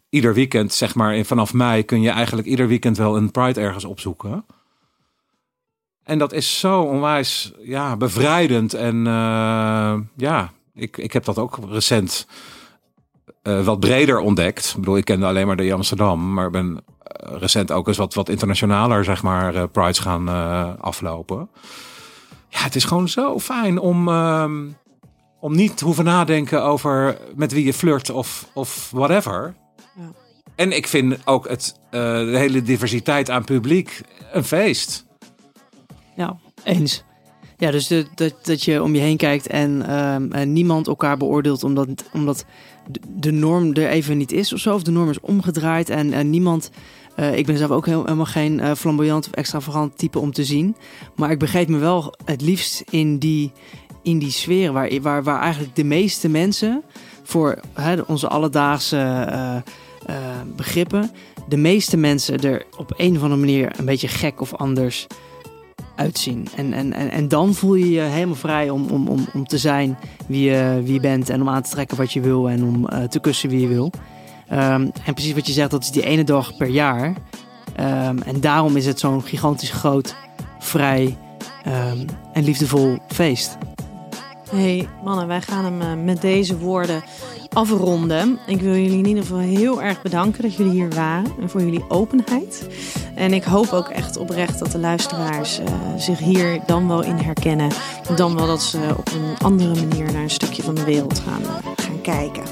[0.10, 3.62] ieder weekend, zeg maar, in- vanaf mei kun je eigenlijk ieder weekend wel een Pride
[3.62, 4.46] ergens opzoeken.
[6.04, 8.74] En dat is zo onwijs ja, bevrijdend.
[8.74, 12.28] En eh, ja, ik, ik heb dat ook recent
[13.42, 14.68] eh, wat breder ontdekt.
[14.70, 16.34] Ik bedoel, ik kende alleen maar de Amsterdam.
[16.34, 20.28] Maar ben eh, recent ook eens wat, wat internationaler, zeg maar, eh, prides gaan
[20.80, 21.50] aflopen.
[22.50, 24.66] Ja, het is gewoon zo fijn om, ehm,
[25.40, 29.56] om niet te hoeven nadenken over met wie je flirt of, of whatever.
[30.60, 34.02] En ik vind ook het, eh, de hele diversiteit aan publiek
[34.32, 35.06] een feest.
[36.16, 37.04] Ja, eens.
[37.58, 41.18] Ja, dus de, dat, dat je om je heen kijkt en, ehm, en niemand elkaar
[41.18, 42.46] beoordeelt omdat, omdat
[43.08, 44.74] de, norm er even niet is of zo.
[44.74, 46.72] Of de norm is omgedraaid en, niemand...
[47.16, 50.76] eh, ik ben zelf ook helemaal geen eh, flamboyant of extravagant type om te zien.
[51.16, 53.52] Maar ik begrijp me wel het liefst in die,
[54.04, 56.84] in die sfeer waar, waar, waar eigenlijk de meeste mensen
[57.24, 58.98] voor hè, onze alledaagse
[59.30, 59.56] eh,
[60.10, 60.16] eh,
[60.56, 61.12] begrippen...
[61.48, 65.08] de meeste mensen er op een of andere manier een beetje gek of anders
[65.96, 66.48] uitzien.
[66.56, 69.58] En, en, en, en dan voel je je helemaal vrij om, om, om, om te
[69.58, 69.98] zijn
[70.28, 73.04] wie je, wie bent en om aan te trekken wat je wil en om eh,
[73.04, 73.92] te kussen wie je wil.
[74.48, 77.14] Ehm, en precies wat je zegt, dat is die ene dag per jaar.
[77.76, 80.16] Ehm, en daarom is het zo'n gigantisch groot,
[80.60, 81.18] vrij
[81.64, 83.58] ehm, en liefdevol feest.
[84.52, 87.04] hey, mannen, wij gaan hem eh, met deze woorden
[87.54, 88.40] afronden.
[88.48, 91.62] Ik wil jullie in ieder geval heel erg bedanken dat jullie hier waren en voor
[91.62, 92.68] jullie openheid.
[93.16, 95.66] En ik hoop ook echt oprecht dat de luisteraars eh,
[95.98, 97.72] zich hier dan wel in herkennen.
[98.16, 101.42] Dan wel dat ze op een andere manier naar een stukje van de wereld gaan,
[101.42, 102.44] eh, gaan kijken.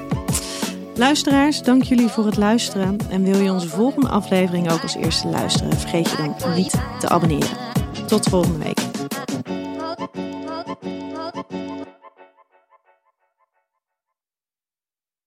[0.95, 2.97] Luisteraars, dank jullie voor het luisteren.
[3.09, 7.09] En wil je onze volgende aflevering ook als eerste luisteren, vergeet je dan niet te
[7.09, 7.57] abonneren.
[8.07, 8.76] Tot volgende week.